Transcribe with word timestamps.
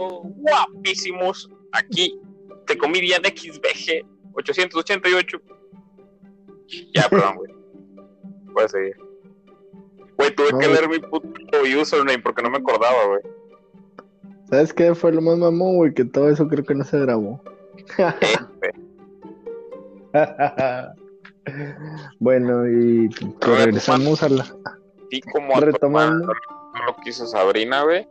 todos 0.00 0.22
guapísimos. 0.36 1.50
Aquí 1.72 2.18
te 2.66 2.78
comí 2.78 3.00
bien 3.00 3.22
XBG 3.22 4.06
888. 4.34 5.40
Ya, 6.94 7.08
perdón, 7.08 7.36
güey. 7.36 7.52
Puedes 8.52 8.72
seguir. 8.72 8.96
Güey, 10.16 10.34
tuve 10.34 10.58
que 10.58 10.68
leer 10.68 10.88
mi 10.88 10.98
puto 10.98 11.28
username 11.80 12.18
porque 12.18 12.42
no 12.42 12.50
me 12.50 12.58
acordaba, 12.58 13.06
güey. 13.06 13.20
¿Sabes 14.48 14.72
qué 14.72 14.94
fue 14.94 15.12
lo 15.12 15.20
más 15.20 15.38
mamón, 15.38 15.76
güey? 15.76 15.94
Que 15.94 16.04
todo 16.04 16.28
eso 16.28 16.48
creo 16.48 16.64
que 16.64 16.74
no 16.74 16.84
se 16.84 16.98
grabó. 16.98 17.40
bueno, 22.18 22.68
y 22.68 23.08
regresamos 23.40 24.22
a 24.22 24.28
la. 24.28 24.44
Sí, 25.10 25.20
como 25.32 25.56
a 25.56 25.60
retomando 25.60 26.26
lo 26.26 26.96
que 27.02 27.10
hizo 27.10 27.26
Sabrina, 27.26 27.82
güey, 27.82 28.06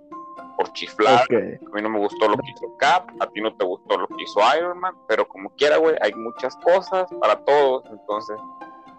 por 0.60 0.74
chiflar. 0.74 1.22
A 1.22 1.76
mí 1.76 1.82
no 1.82 1.90
me 1.90 2.00
gustó 2.00 2.28
lo 2.28 2.36
que 2.36 2.52
hizo 2.52 2.76
Cap, 2.78 3.10
a 3.22 3.28
ti 3.28 3.40
no 3.40 3.56
te 3.56 3.64
gustó 3.64 3.98
lo 3.98 4.08
que 4.08 4.24
hizo 4.24 4.42
Iron 4.58 4.78
Man, 4.78 4.94
pero 5.08 5.26
como 5.26 5.50
quiera, 5.52 5.78
güey, 5.78 5.96
hay 6.02 6.14
muchas 6.14 6.54
cosas 6.58 7.08
para 7.22 7.38
todos, 7.46 7.86
entonces. 7.90 8.36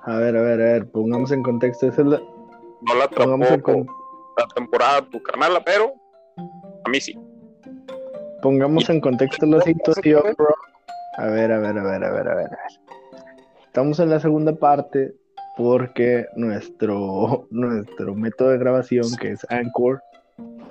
A 0.04 0.16
ver, 0.16 0.38
a 0.38 0.40
ver, 0.40 0.54
a 0.54 0.64
ver, 0.64 0.90
pongamos 0.90 1.30
en 1.32 1.42
contexto. 1.42 1.88
Esa 1.88 2.00
es 2.00 2.06
la... 2.06 2.18
No 2.18 2.94
la 2.94 3.04
atrapó 3.04 3.36
la 3.36 4.46
temporada 4.54 5.02
tu 5.10 5.22
carnal, 5.22 5.60
pero 5.66 5.92
a 6.86 6.88
mí 6.88 6.98
sí. 6.98 7.14
Pongamos 8.40 8.88
en 8.88 9.02
contexto 9.02 9.44
la 9.44 9.60
situación, 9.60 10.22
bro. 10.38 10.54
A 11.18 11.26
ver, 11.26 11.52
a 11.52 11.58
ver, 11.58 11.76
a 11.76 11.82
ver, 11.82 12.04
a 12.04 12.10
ver, 12.10 12.28
a 12.28 12.34
ver. 12.36 12.50
Estamos 13.66 14.00
en 14.00 14.08
la 14.08 14.18
segunda 14.18 14.54
parte 14.54 15.14
porque 15.58 16.24
nuestro, 16.36 17.46
nuestro 17.50 18.14
método 18.14 18.48
de 18.48 18.58
grabación, 18.58 19.14
que 19.20 19.32
es 19.32 19.46
Anchor, 19.50 20.02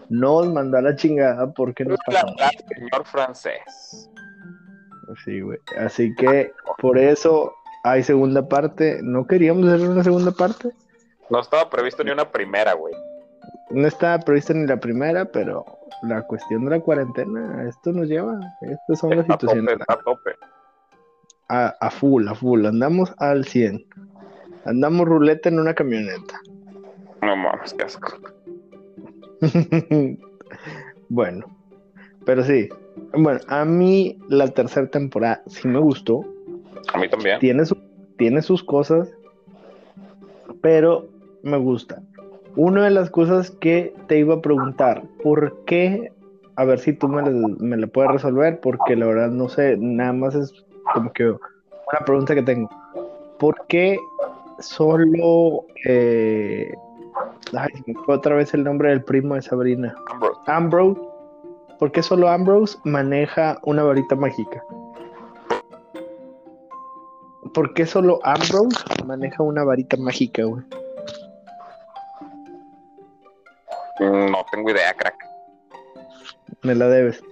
nos 0.09 0.51
mandó 0.51 0.77
a 0.77 0.81
la 0.81 0.95
chingada 0.95 1.51
porque 1.51 1.85
nos 1.85 1.99
pasamos. 2.05 2.35
señor 2.67 3.05
francés. 3.05 4.09
Sí, 5.23 5.41
güey. 5.41 5.59
Así 5.79 6.13
que 6.15 6.51
por 6.79 6.97
eso 6.97 7.53
hay 7.83 8.03
segunda 8.03 8.47
parte. 8.47 8.99
¿No 9.01 9.25
queríamos 9.25 9.67
hacer 9.67 9.87
una 9.87 10.03
segunda 10.03 10.31
parte? 10.31 10.69
No 11.29 11.39
estaba 11.39 11.69
previsto 11.69 12.03
ni 12.03 12.11
una 12.11 12.29
primera, 12.29 12.73
güey. 12.73 12.93
No 13.71 13.87
estaba 13.87 14.19
previsto 14.19 14.53
ni 14.53 14.65
la 14.65 14.77
primera, 14.77 15.25
pero 15.25 15.65
la 16.03 16.23
cuestión 16.23 16.65
de 16.65 16.71
la 16.71 16.79
cuarentena, 16.79 17.67
esto 17.67 17.91
nos 17.91 18.07
lleva. 18.07 18.39
Estas 18.61 18.99
son 18.99 19.15
las 19.15 19.25
situaciones. 19.25 19.77
a, 19.87 19.97
tope. 19.97 20.35
A, 21.49 21.75
a 21.79 21.91
full, 21.91 22.27
a 22.27 22.35
full. 22.35 22.65
Andamos 22.65 23.13
al 23.17 23.45
100. 23.45 23.85
Andamos 24.65 25.07
ruleta 25.07 25.49
en 25.49 25.59
una 25.59 25.73
camioneta. 25.73 26.39
No 27.21 27.35
mames, 27.35 27.73
qué 27.73 27.83
asco. 27.83 28.17
bueno, 31.09 31.45
pero 32.25 32.43
sí. 32.43 32.69
Bueno, 33.13 33.39
a 33.47 33.65
mí 33.65 34.17
la 34.27 34.47
tercera 34.49 34.87
temporada 34.87 35.41
sí 35.47 35.67
me 35.67 35.79
gustó. 35.79 36.25
A 36.93 36.97
mí 36.97 37.09
también. 37.09 37.39
Tiene, 37.39 37.63
tiene 38.17 38.41
sus 38.41 38.63
cosas, 38.63 39.09
pero 40.61 41.07
me 41.43 41.57
gusta. 41.57 42.01
Una 42.55 42.83
de 42.83 42.91
las 42.91 43.09
cosas 43.09 43.51
que 43.51 43.93
te 44.07 44.19
iba 44.19 44.35
a 44.35 44.41
preguntar, 44.41 45.03
¿por 45.23 45.63
qué? 45.65 46.11
A 46.55 46.65
ver 46.65 46.79
si 46.79 46.93
tú 46.93 47.07
me, 47.07 47.21
me 47.21 47.77
la 47.77 47.87
puedes 47.87 48.11
resolver, 48.11 48.59
porque 48.59 48.95
la 48.95 49.05
verdad 49.05 49.29
no 49.29 49.47
sé, 49.47 49.77
nada 49.77 50.11
más 50.13 50.35
es 50.35 50.53
como 50.93 51.13
que 51.13 51.29
una 51.29 52.05
pregunta 52.05 52.35
que 52.35 52.43
tengo. 52.43 52.69
¿Por 53.37 53.55
qué 53.67 53.97
solo. 54.59 55.65
Eh, 55.85 56.73
ay, 57.57 57.69
me 57.85 57.93
fue 58.05 58.15
otra 58.15 58.35
vez 58.35 58.53
el 58.53 58.63
nombre 58.63 58.89
del 58.89 59.03
primo 59.03 59.35
de 59.35 59.41
Sabrina. 59.41 59.95
Ambrose. 60.07 60.39
Ambrose. 60.47 61.01
¿Por 61.79 61.91
qué 61.91 62.03
solo 62.03 62.27
Ambrose 62.27 62.77
maneja 62.83 63.57
una 63.63 63.83
varita 63.83 64.15
mágica? 64.15 64.63
¿Por 67.53 67.73
qué 67.73 67.85
solo 67.85 68.19
Ambrose 68.23 68.77
maneja 69.05 69.43
una 69.43 69.63
varita 69.63 69.97
mágica, 69.97 70.43
güey? 70.43 70.63
No 73.99 74.45
tengo 74.51 74.71
idea, 74.71 74.93
crack. 74.93 75.15
Me 76.63 76.75
la 76.75 76.87
debes. 76.87 77.23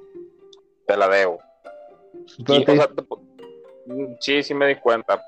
Te 0.85 0.97
la 0.97 1.07
debo. 1.09 1.39
sí, 4.19 4.43
sí 4.43 4.53
me 4.53 4.67
di 4.67 4.75
cuenta, 4.75 5.21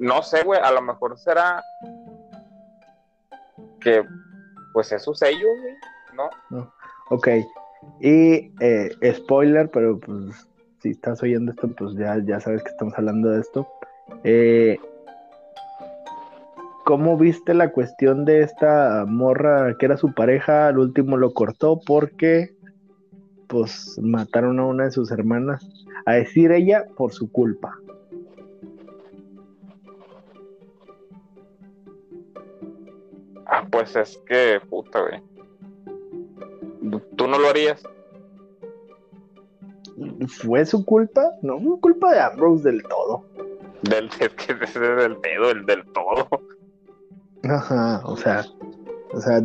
no 0.00 0.22
sé, 0.22 0.42
güey, 0.44 0.58
a 0.58 0.72
lo 0.72 0.80
mejor 0.80 1.18
será 1.18 1.62
que 3.80 4.02
pues 4.72 4.92
es 4.92 5.02
su 5.02 5.14
sello, 5.14 5.48
¿no? 6.14 6.30
no. 6.50 6.72
Ok. 7.10 7.28
Y 8.00 8.52
eh, 8.60 8.90
spoiler, 9.14 9.70
pero 9.70 9.98
pues 9.98 10.46
si 10.80 10.90
estás 10.90 11.22
oyendo 11.22 11.52
esto, 11.52 11.68
pues 11.68 11.94
ya, 11.94 12.18
ya 12.24 12.40
sabes 12.40 12.62
que 12.62 12.70
estamos 12.70 12.94
hablando 12.96 13.30
de 13.30 13.40
esto. 13.40 13.68
Eh, 14.24 14.78
¿Cómo 16.84 17.16
viste 17.16 17.54
la 17.54 17.70
cuestión 17.70 18.24
de 18.24 18.42
esta 18.42 19.04
morra 19.06 19.76
que 19.78 19.86
era 19.86 19.96
su 19.96 20.12
pareja? 20.12 20.68
Al 20.68 20.78
último 20.78 21.16
lo 21.16 21.32
cortó 21.32 21.80
porque 21.86 22.54
pues 23.46 23.98
mataron 24.00 24.58
a 24.60 24.66
una 24.66 24.84
de 24.84 24.90
sus 24.90 25.10
hermanas. 25.10 25.66
A 26.06 26.14
decir 26.14 26.50
ella 26.52 26.86
por 26.96 27.12
su 27.12 27.30
culpa. 27.30 27.76
Pues 33.80 33.96
es 33.96 34.18
que, 34.26 34.60
puta, 34.68 35.00
güey. 35.00 35.22
¿Tú 37.16 37.26
no 37.26 37.38
lo 37.38 37.48
harías? 37.48 37.82
¿Fue 40.28 40.64
su 40.64 40.84
culpa? 40.84 41.30
No 41.42 41.60
fue 41.60 41.80
culpa 41.80 42.12
de 42.12 42.20
Ambrose 42.20 42.64
del 42.64 42.82
todo. 42.82 43.24
Del, 43.82 44.08
es 44.20 44.28
que 44.30 44.52
es 44.52 44.74
del 44.74 45.16
pedo, 45.16 45.50
el 45.50 45.66
del 45.66 45.84
todo. 45.92 46.28
Ajá, 47.44 48.02
o 48.04 48.16
sea, 48.16 48.44
o 49.12 49.20
sea, 49.20 49.42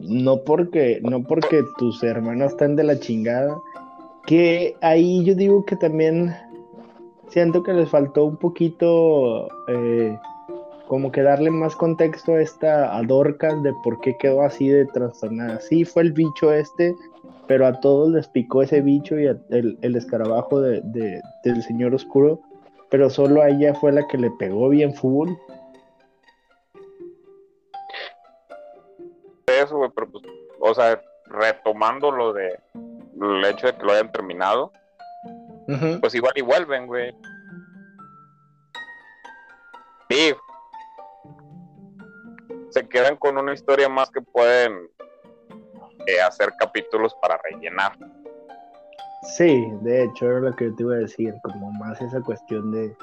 no 0.00 0.42
porque, 0.44 1.00
no 1.02 1.22
porque 1.22 1.62
tus 1.76 2.02
hermanos 2.02 2.52
están 2.52 2.76
de 2.76 2.84
la 2.84 2.98
chingada, 2.98 3.60
que 4.26 4.76
ahí 4.80 5.24
yo 5.24 5.34
digo 5.34 5.64
que 5.64 5.76
también 5.76 6.34
siento 7.28 7.62
que 7.62 7.74
les 7.74 7.88
faltó 7.90 8.24
un 8.24 8.36
poquito 8.36 9.48
eh, 9.68 10.18
como 10.88 11.12
que 11.12 11.22
darle 11.22 11.50
más 11.50 11.76
contexto 11.76 12.32
a 12.32 12.40
esta 12.40 12.96
a 12.96 13.02
Dorcas 13.02 13.62
de 13.62 13.74
por 13.84 14.00
qué 14.00 14.16
quedó 14.16 14.42
así 14.42 14.68
de 14.68 14.86
trastornada. 14.86 15.60
Sí, 15.60 15.84
fue 15.84 16.02
el 16.02 16.12
bicho 16.12 16.52
este, 16.52 16.94
pero 17.46 17.66
a 17.66 17.78
todos 17.80 18.08
les 18.08 18.26
picó 18.26 18.62
ese 18.62 18.80
bicho 18.80 19.18
y 19.18 19.26
el, 19.26 19.78
escarabajo 19.82 20.60
de, 20.60 20.80
del 21.44 21.62
señor 21.62 21.94
oscuro, 21.94 22.40
pero 22.90 23.10
solo 23.10 23.42
a 23.42 23.50
ella 23.50 23.74
fue 23.74 23.92
la 23.92 24.06
que 24.08 24.16
le 24.16 24.30
pegó 24.32 24.70
bien 24.70 24.94
full. 24.94 25.30
Eso, 29.46 29.76
güey, 29.76 29.90
pero 29.94 30.10
pues, 30.10 30.24
o 30.60 30.74
sea, 30.74 31.00
retomando 31.26 32.10
lo 32.10 32.32
de 32.32 32.58
el 33.20 33.44
hecho 33.44 33.66
de 33.66 33.74
que 33.74 33.84
lo 33.84 33.92
hayan 33.92 34.10
terminado, 34.10 34.72
pues 36.00 36.14
igual 36.14 36.32
y 36.36 36.40
vuelven, 36.40 36.86
güey. 36.86 37.14
Sí, 40.08 40.34
se 42.70 42.88
quedan 42.88 43.16
con 43.16 43.38
una 43.38 43.52
historia 43.52 43.88
más 43.88 44.10
que 44.10 44.20
pueden 44.20 44.88
eh, 46.06 46.20
hacer 46.20 46.52
capítulos 46.58 47.14
para 47.20 47.38
rellenar. 47.50 47.92
Sí, 49.36 49.68
de 49.82 50.04
hecho 50.04 50.26
era 50.26 50.40
lo 50.40 50.56
que 50.56 50.66
yo 50.66 50.74
te 50.74 50.82
iba 50.82 50.94
a 50.94 50.98
decir, 50.98 51.34
como 51.42 51.72
más 51.72 52.00
esa 52.00 52.20
cuestión 52.20 52.70
de 52.70 52.96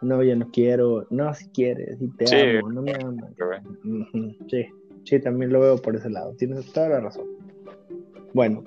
no, 0.00 0.22
ya 0.22 0.36
no 0.36 0.46
quiero, 0.50 1.06
no, 1.10 1.32
si 1.34 1.48
quieres, 1.48 1.98
si 1.98 2.08
te 2.08 2.58
amo, 2.58 2.70
no 2.70 2.82
me 2.82 2.92
amas. 2.92 3.30
Sí, 4.50 4.66
sí, 5.04 5.20
también 5.20 5.52
lo 5.52 5.60
veo 5.60 5.76
por 5.78 5.96
ese 5.96 6.10
lado, 6.10 6.34
tienes 6.36 6.70
toda 6.72 6.88
la 6.90 7.00
razón. 7.00 7.26
Bueno, 8.34 8.64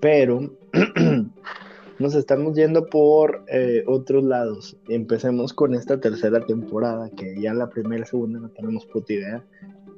pero 0.00 0.40
nos 1.98 2.14
estamos 2.14 2.54
yendo 2.54 2.86
por 2.86 3.44
eh, 3.48 3.84
otros 3.86 4.24
lados. 4.24 4.76
Empecemos 4.88 5.52
con 5.52 5.74
esta 5.74 6.00
tercera 6.00 6.40
temporada, 6.40 7.10
que 7.10 7.40
ya 7.40 7.54
la 7.54 7.68
primera 7.68 8.02
y 8.02 8.06
segunda 8.06 8.38
no 8.38 8.48
tenemos 8.50 8.86
puta 8.86 9.12
idea. 9.12 9.44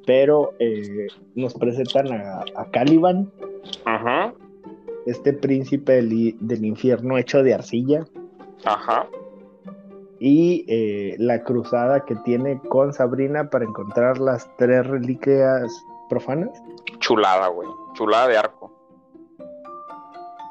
Pero 0.05 0.53
eh, 0.59 1.07
nos 1.35 1.53
presentan 1.53 2.07
a, 2.11 2.65
Caliban, 2.71 3.31
Ajá. 3.85 4.33
este 5.05 5.33
príncipe 5.33 5.93
del, 6.01 6.65
infierno 6.65 7.17
hecho 7.17 7.43
de 7.43 7.53
arcilla. 7.53 8.05
Ajá. 8.65 9.07
Y 10.19 10.65
eh, 10.67 11.15
la 11.17 11.43
cruzada 11.43 12.05
que 12.05 12.15
tiene 12.15 12.59
con 12.69 12.93
Sabrina 12.93 13.49
para 13.49 13.65
encontrar 13.65 14.19
las 14.19 14.49
tres 14.57 14.85
reliquias 14.87 15.71
profanas. 16.09 16.49
Chulada, 16.99 17.47
güey. 17.47 17.69
Chulada 17.93 18.27
de 18.27 18.37
arco. 18.37 18.58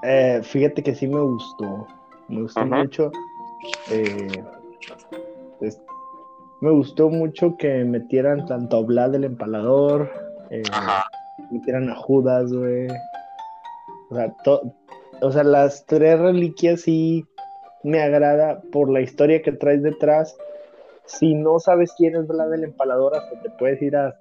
Eh, 0.02 0.40
fíjate 0.42 0.82
que 0.82 0.94
sí 0.94 1.06
me 1.06 1.20
gustó. 1.20 1.86
Me 2.28 2.42
gustó 2.42 2.64
mucho. 2.64 3.10
Eh, 3.90 4.44
me 6.60 6.70
gustó 6.70 7.08
mucho 7.08 7.56
que 7.56 7.84
metieran 7.84 8.46
tanto 8.46 8.78
a 8.78 8.82
Vlad 8.82 9.14
el 9.14 9.24
empalador. 9.24 10.10
Eh, 10.50 10.62
metieran 11.50 11.88
a 11.90 11.94
Judas, 11.94 12.52
güey. 12.52 12.88
O 14.10 14.14
sea, 14.14 14.34
o 15.20 15.32
sea, 15.32 15.44
las 15.44 15.84
tres 15.86 16.18
reliquias 16.18 16.82
sí 16.82 17.26
me 17.82 18.02
agrada 18.02 18.60
por 18.72 18.90
la 18.90 19.00
historia 19.00 19.42
que 19.42 19.52
traes 19.52 19.82
detrás. 19.82 20.36
Si 21.06 21.34
no 21.34 21.58
sabes 21.58 21.92
quién 21.96 22.16
es 22.16 22.26
Vlad 22.26 22.52
el 22.52 22.64
Empalador, 22.64 23.16
hasta 23.16 23.40
te 23.40 23.50
puedes 23.50 23.80
ir 23.80 23.96
a, 23.96 24.14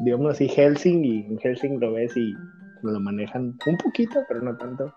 digamos 0.00 0.32
así, 0.32 0.48
Helsing 0.48 1.04
y 1.04 1.26
en 1.26 1.38
Helsing 1.38 1.80
lo 1.80 1.92
ves 1.92 2.16
y 2.16 2.34
lo 2.82 3.00
manejan 3.00 3.58
un 3.66 3.76
poquito, 3.76 4.20
pero 4.28 4.40
no 4.40 4.56
tanto. 4.56 4.92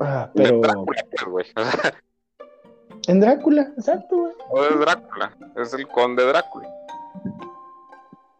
Ah, 0.00 0.30
pero. 0.34 0.60
en 3.08 3.20
Drácula, 3.20 3.72
exacto, 3.76 4.16
güey. 4.16 4.32
O 4.50 4.62
de 4.62 4.76
Drácula, 4.76 5.36
es 5.56 5.74
el 5.74 5.86
conde 5.88 6.24
Drácula. 6.24 6.68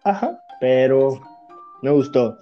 Ajá, 0.05 0.39
pero 0.61 1.21
me 1.83 1.91
gustó. 1.91 2.39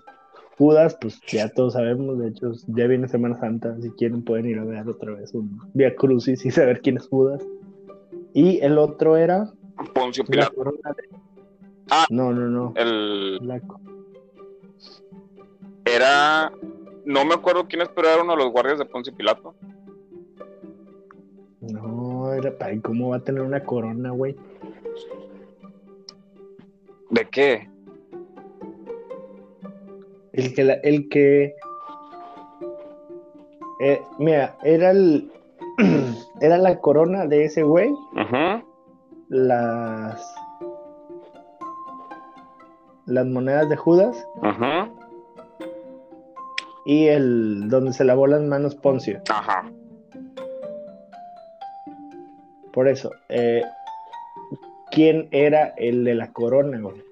Judas, 0.59 0.97
pues 1.01 1.21
ya 1.27 1.49
todos 1.49 1.73
sabemos, 1.73 2.19
de 2.19 2.29
hecho, 2.29 2.53
ya 2.69 2.87
viene 2.87 3.09
Semana 3.09 3.39
Santa, 3.39 3.77
si 3.81 3.91
quieren 3.91 4.23
pueden 4.23 4.47
ir 4.47 4.59
a 4.59 4.65
ver 4.65 4.89
otra 4.89 5.13
vez 5.13 5.33
un 5.35 5.59
Via 5.75 5.95
Crucis 5.95 6.45
y 6.45 6.51
saber 6.51 6.81
quién 6.81 6.99
es 6.99 7.09
Judas. 7.09 7.43
Y 8.35 8.61
el 8.61 8.79
otro 8.79 9.17
era 9.17 9.51
Poncio 9.95 10.25
Pilato. 10.25 10.75
Ah, 11.91 12.07
no, 12.11 12.33
no, 12.33 12.49
no. 12.49 12.73
El 12.77 13.41
Era 15.85 16.53
no 17.05 17.25
me 17.25 17.35
acuerdo 17.35 17.67
era 18.13 18.23
uno 18.23 18.33
de 18.33 18.45
los 18.45 18.53
guardias 18.53 18.79
de 18.79 18.85
Poncio 18.85 19.15
Pilato. 19.15 19.55
No, 21.61 22.33
era 22.33 22.57
para 22.57 22.81
¿cómo 22.81 23.11
va 23.11 23.17
a 23.17 23.25
tener 23.25 23.43
una 23.43 23.63
corona, 23.63 24.11
güey? 24.11 24.37
¿De 27.11 27.29
qué? 27.29 27.69
El 30.33 30.55
que, 30.55 30.81
el 30.83 31.09
que, 31.09 31.55
eh, 33.81 34.03
mira, 34.19 34.57
era 34.65 34.91
el, 34.91 35.31
era 36.41 36.59
la 36.59 36.81
corona 36.81 37.27
de 37.27 37.45
ese 37.45 37.63
güey. 37.63 37.95
Ajá. 38.17 38.65
Las, 39.29 40.35
las 43.07 43.27
monedas 43.27 43.69
de 43.69 43.77
Judas. 43.77 44.27
Ajá. 44.43 44.91
Y 46.85 47.07
el 47.07 47.69
donde 47.69 47.93
se 47.93 48.05
lavó 48.05 48.27
las 48.27 48.43
manos 48.43 48.75
Poncio. 48.75 49.23
Ajá. 49.29 49.71
Por 52.73 52.89
eso, 52.89 53.11
eh, 53.29 53.63
¿quién 54.91 55.29
era 55.31 55.75
el 55.77 56.05
de 56.05 56.15
la 56.15 56.33
corona, 56.33 56.81
güey? 56.81 57.03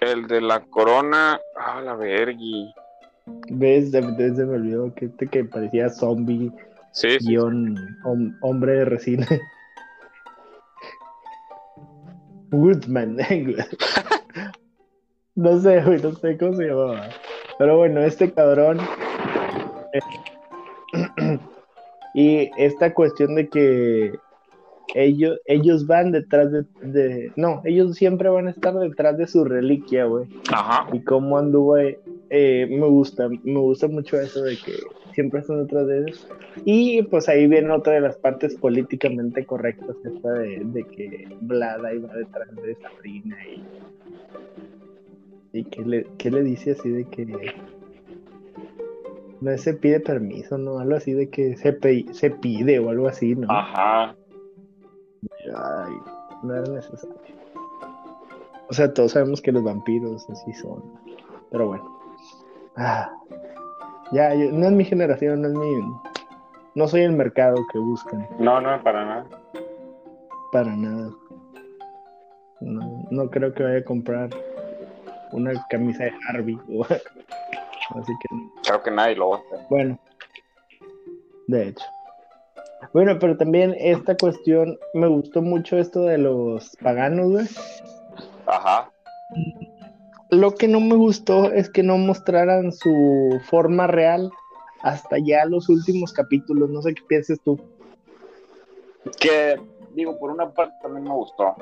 El 0.00 0.26
de 0.26 0.40
la 0.40 0.60
corona, 0.60 1.38
ah, 1.56 1.80
la 1.82 1.94
vergui. 1.94 2.72
¿Ves? 3.50 3.92
Desde 3.92 4.46
me 4.46 4.56
olvidó 4.56 4.94
que 4.94 5.04
este 5.06 5.28
que 5.28 5.44
parecía 5.44 5.90
zombie. 5.90 6.50
Sí, 6.92 7.18
guion, 7.20 7.76
hombre 8.40 8.72
de 8.72 8.84
resina. 8.84 9.26
Woodman. 12.50 13.18
no 15.34 15.60
sé, 15.60 15.82
güey, 15.82 16.00
no 16.02 16.12
sé 16.12 16.36
cómo 16.38 16.54
se 16.54 16.64
llamaba. 16.64 17.08
Pero 17.58 17.78
bueno, 17.78 18.00
este 18.02 18.32
cabrón. 18.32 18.78
Eh, 19.92 20.00
y 22.14 22.50
esta 22.56 22.92
cuestión 22.92 23.34
de 23.34 23.48
que 23.48 24.12
ellos, 24.94 25.38
ellos 25.46 25.86
van 25.86 26.12
detrás 26.12 26.50
de, 26.52 27.32
No, 27.36 27.62
ellos 27.64 27.96
siempre 27.96 28.28
van 28.28 28.48
a 28.48 28.50
estar 28.50 28.74
detrás 28.74 29.16
de 29.16 29.26
su 29.26 29.44
reliquia, 29.44 30.04
güey. 30.04 30.26
Ajá. 30.52 30.88
Y 30.92 31.00
cómo 31.00 31.38
anduvo, 31.38 31.78
eh, 31.78 32.66
me 32.68 32.86
gusta, 32.86 33.28
me 33.28 33.60
gusta 33.60 33.88
mucho 33.88 34.20
eso 34.20 34.42
de 34.42 34.56
que 34.56 34.72
siempre 35.14 35.40
están 35.40 35.62
detrás 35.62 35.86
de 35.86 35.98
ellos. 36.00 36.28
Y 36.64 37.02
pues 37.04 37.28
ahí 37.28 37.46
viene 37.46 37.70
otra 37.70 37.94
de 37.94 38.00
las 38.00 38.16
partes 38.16 38.54
políticamente 38.56 39.46
correctas, 39.46 39.96
esta 40.04 40.32
de, 40.32 40.60
de 40.64 40.84
que 40.84 41.28
Vlada 41.40 41.92
iba 41.94 42.14
detrás 42.14 42.54
de 42.56 42.74
Sabrina 42.76 43.36
y. 43.46 43.62
¿Y 45.52 45.64
qué 45.64 45.82
le, 45.82 46.06
qué 46.16 46.30
le 46.30 46.42
dice 46.42 46.72
así 46.72 46.88
de 46.88 47.04
que 47.04 47.26
no 49.40 49.58
se 49.58 49.74
pide 49.74 50.00
permiso, 50.00 50.56
¿no? 50.56 50.78
Algo 50.78 50.96
así 50.96 51.12
de 51.12 51.28
que 51.28 51.56
se, 51.56 51.76
se 52.14 52.30
pide 52.30 52.78
o 52.78 52.88
algo 52.88 53.08
así, 53.08 53.34
¿no? 53.34 53.50
Ajá. 53.50 54.16
Ay, 55.54 55.92
no 56.42 56.54
era 56.54 56.72
necesario. 56.72 57.16
O 58.68 58.72
sea, 58.72 58.94
todos 58.94 59.12
sabemos 59.12 59.42
que 59.42 59.52
los 59.52 59.62
vampiros 59.62 60.28
así 60.30 60.52
son. 60.54 60.82
Pero 61.50 61.66
bueno. 61.66 61.98
Ah, 62.76 63.12
ya, 64.12 64.34
no 64.34 64.66
es 64.66 64.72
mi 64.72 64.84
generación, 64.84 65.42
no 65.42 65.48
es 65.48 65.54
mi. 65.54 65.82
No 66.74 66.88
soy 66.88 67.02
el 67.02 67.12
mercado 67.12 67.56
que 67.70 67.78
buscan. 67.78 68.26
No, 68.38 68.60
no, 68.60 68.82
para 68.82 69.04
nada. 69.04 69.26
Para 70.50 70.74
nada. 70.74 71.10
No, 72.60 73.06
no 73.10 73.28
creo 73.28 73.52
que 73.52 73.64
vaya 73.64 73.78
a 73.78 73.84
comprar 73.84 74.30
una 75.32 75.52
camisa 75.68 76.04
de 76.04 76.12
Harvey. 76.28 76.58
Así 76.80 78.12
que. 78.20 78.28
Creo 78.64 78.82
que 78.82 78.90
nadie 78.90 79.16
lo 79.16 79.30
va 79.30 79.36
a 79.36 79.40
hacer. 79.40 79.60
Bueno, 79.68 79.98
de 81.48 81.68
hecho. 81.68 81.84
Bueno, 82.92 83.18
pero 83.18 83.36
también 83.36 83.74
esta 83.78 84.16
cuestión, 84.16 84.78
me 84.94 85.06
gustó 85.06 85.40
mucho 85.40 85.78
esto 85.78 86.02
de 86.02 86.18
los 86.18 86.76
paganos, 86.82 87.30
güey. 87.30 87.46
Ajá. 88.46 88.90
Lo 90.30 90.54
que 90.54 90.66
no 90.66 90.80
me 90.80 90.96
gustó 90.96 91.52
es 91.52 91.70
que 91.70 91.82
no 91.82 91.96
mostraran 91.98 92.72
su 92.72 93.40
forma 93.44 93.86
real 93.86 94.30
hasta 94.82 95.18
ya 95.18 95.44
los 95.44 95.68
últimos 95.68 96.12
capítulos. 96.12 96.70
No 96.70 96.82
sé 96.82 96.94
qué 96.94 97.02
pienses 97.08 97.40
tú. 97.42 97.60
Que, 99.20 99.60
digo, 99.94 100.18
por 100.18 100.30
una 100.30 100.50
parte 100.50 100.74
también 100.82 101.04
me 101.04 101.14
gustó. 101.14 101.54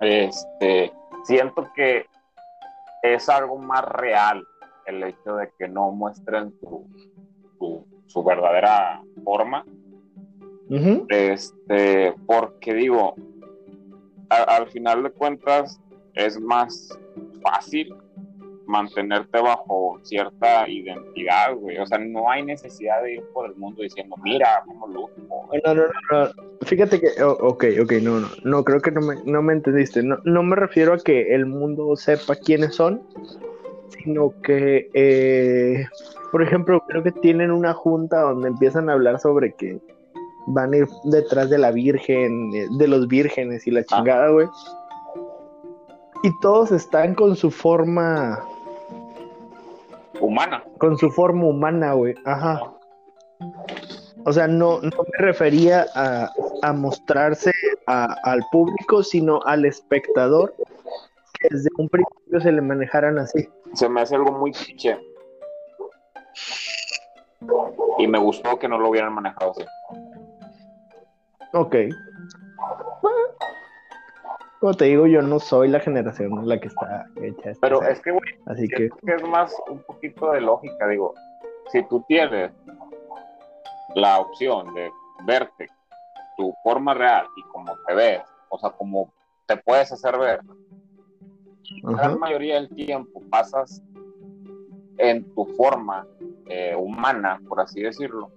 Este, 0.00 0.92
siento 1.24 1.68
que 1.74 2.06
es 3.02 3.28
algo 3.28 3.58
más 3.58 3.84
real 3.84 4.46
el 4.86 5.02
hecho 5.02 5.36
de 5.36 5.50
que 5.58 5.68
no 5.68 5.90
muestren 5.90 6.52
su, 6.60 6.86
su 8.06 8.24
verdadera 8.24 9.02
forma. 9.24 9.64
Este, 11.08 12.14
porque 12.26 12.74
digo, 12.74 13.14
al 14.28 14.68
final 14.68 15.02
de 15.02 15.10
cuentas 15.10 15.80
es 16.14 16.38
más 16.38 16.88
fácil 17.42 17.94
mantenerte 18.68 19.40
bajo 19.40 19.98
cierta 20.02 20.68
identidad, 20.68 21.54
güey. 21.56 21.78
O 21.78 21.86
sea, 21.86 21.98
no 21.98 22.30
hay 22.30 22.44
necesidad 22.44 23.02
de 23.02 23.14
ir 23.14 23.22
por 23.32 23.46
el 23.46 23.56
mundo 23.56 23.82
diciendo, 23.82 24.14
mira, 24.22 24.62
cómo 24.66 24.86
lo 24.86 25.10
No, 25.64 25.74
no, 25.74 25.82
no, 26.10 26.28
Fíjate 26.62 27.00
que, 27.00 27.22
ok, 27.22 27.64
ok, 27.82 27.92
no, 28.02 28.20
no, 28.20 28.28
no, 28.44 28.64
creo 28.64 28.80
que 28.80 28.90
no 28.90 29.00
me, 29.00 29.16
no 29.24 29.42
me 29.42 29.54
entendiste. 29.54 30.02
No, 30.02 30.18
no 30.24 30.42
me 30.42 30.54
refiero 30.54 30.92
a 30.92 30.98
que 30.98 31.34
el 31.34 31.46
mundo 31.46 31.96
sepa 31.96 32.36
quiénes 32.36 32.74
son, 32.74 33.02
sino 33.88 34.34
que, 34.42 34.90
eh, 34.92 35.86
por 36.30 36.42
ejemplo, 36.42 36.84
creo 36.86 37.02
que 37.02 37.12
tienen 37.12 37.50
una 37.50 37.72
junta 37.72 38.20
donde 38.20 38.48
empiezan 38.48 38.90
a 38.90 38.92
hablar 38.92 39.18
sobre 39.18 39.54
que 39.54 39.78
van 40.48 40.74
a 40.74 40.78
ir 40.78 40.88
detrás 41.04 41.48
de 41.48 41.58
la 41.58 41.70
Virgen, 41.70 42.50
de 42.50 42.88
los 42.88 43.08
vírgenes 43.08 43.66
y 43.66 43.70
la 43.70 43.82
chingada, 43.84 44.28
güey. 44.28 44.46
Y 46.22 46.30
todos 46.40 46.72
están 46.72 47.14
con 47.14 47.36
su 47.36 47.50
forma 47.50 48.44
humana. 50.20 50.64
Con 50.78 50.96
su 50.98 51.10
forma 51.10 51.46
humana, 51.46 51.92
güey. 51.94 52.14
Ajá. 52.24 52.72
O 54.24 54.32
sea, 54.32 54.46
no, 54.46 54.80
no 54.80 54.90
me 55.12 55.18
refería 55.18 55.86
a, 55.94 56.30
a 56.62 56.72
mostrarse 56.72 57.52
al 57.86 58.42
público, 58.50 59.02
sino 59.02 59.40
al 59.44 59.64
espectador, 59.64 60.54
que 61.40 61.48
desde 61.50 61.70
un 61.78 61.88
principio 61.88 62.40
se 62.40 62.52
le 62.52 62.60
manejaran 62.60 63.18
así. 63.18 63.48
Se 63.74 63.88
me 63.88 64.00
hace 64.00 64.16
algo 64.16 64.32
muy 64.32 64.52
cliché. 64.52 64.98
Y 67.98 68.06
me 68.06 68.18
gustó 68.18 68.58
que 68.58 68.68
no 68.68 68.78
lo 68.78 68.90
hubieran 68.90 69.12
manejado 69.12 69.52
así. 69.52 69.64
Ok. 71.52 71.74
Como 74.60 74.74
te 74.74 74.86
digo, 74.86 75.06
yo 75.06 75.22
no 75.22 75.38
soy 75.38 75.68
la 75.68 75.78
generación 75.78 76.32
en 76.32 76.48
la 76.48 76.58
que 76.58 76.68
está 76.68 77.06
hecha. 77.22 77.50
Esta 77.50 77.60
Pero 77.60 77.82
es 77.82 78.00
que, 78.00 78.10
güey, 78.10 78.28
Así 78.46 78.66
que... 78.68 78.90
es 79.06 79.22
más 79.28 79.54
un 79.70 79.78
poquito 79.84 80.32
de 80.32 80.40
lógica. 80.40 80.88
Digo, 80.88 81.14
si 81.70 81.82
tú 81.84 82.04
tienes 82.08 82.50
la 83.94 84.18
opción 84.18 84.74
de 84.74 84.90
verte 85.24 85.68
tu 86.36 86.52
forma 86.62 86.94
real 86.94 87.26
y 87.36 87.42
como 87.44 87.72
te 87.86 87.94
ves, 87.94 88.22
o 88.48 88.58
sea, 88.58 88.70
como 88.70 89.12
te 89.46 89.56
puedes 89.58 89.92
hacer 89.92 90.18
ver, 90.18 90.40
la 91.82 91.92
gran 91.92 92.18
mayoría 92.18 92.56
del 92.56 92.68
tiempo 92.70 93.22
pasas 93.30 93.82
en 94.98 95.24
tu 95.34 95.44
forma 95.56 96.06
eh, 96.46 96.74
humana, 96.76 97.40
por 97.48 97.60
así 97.60 97.80
decirlo, 97.82 98.30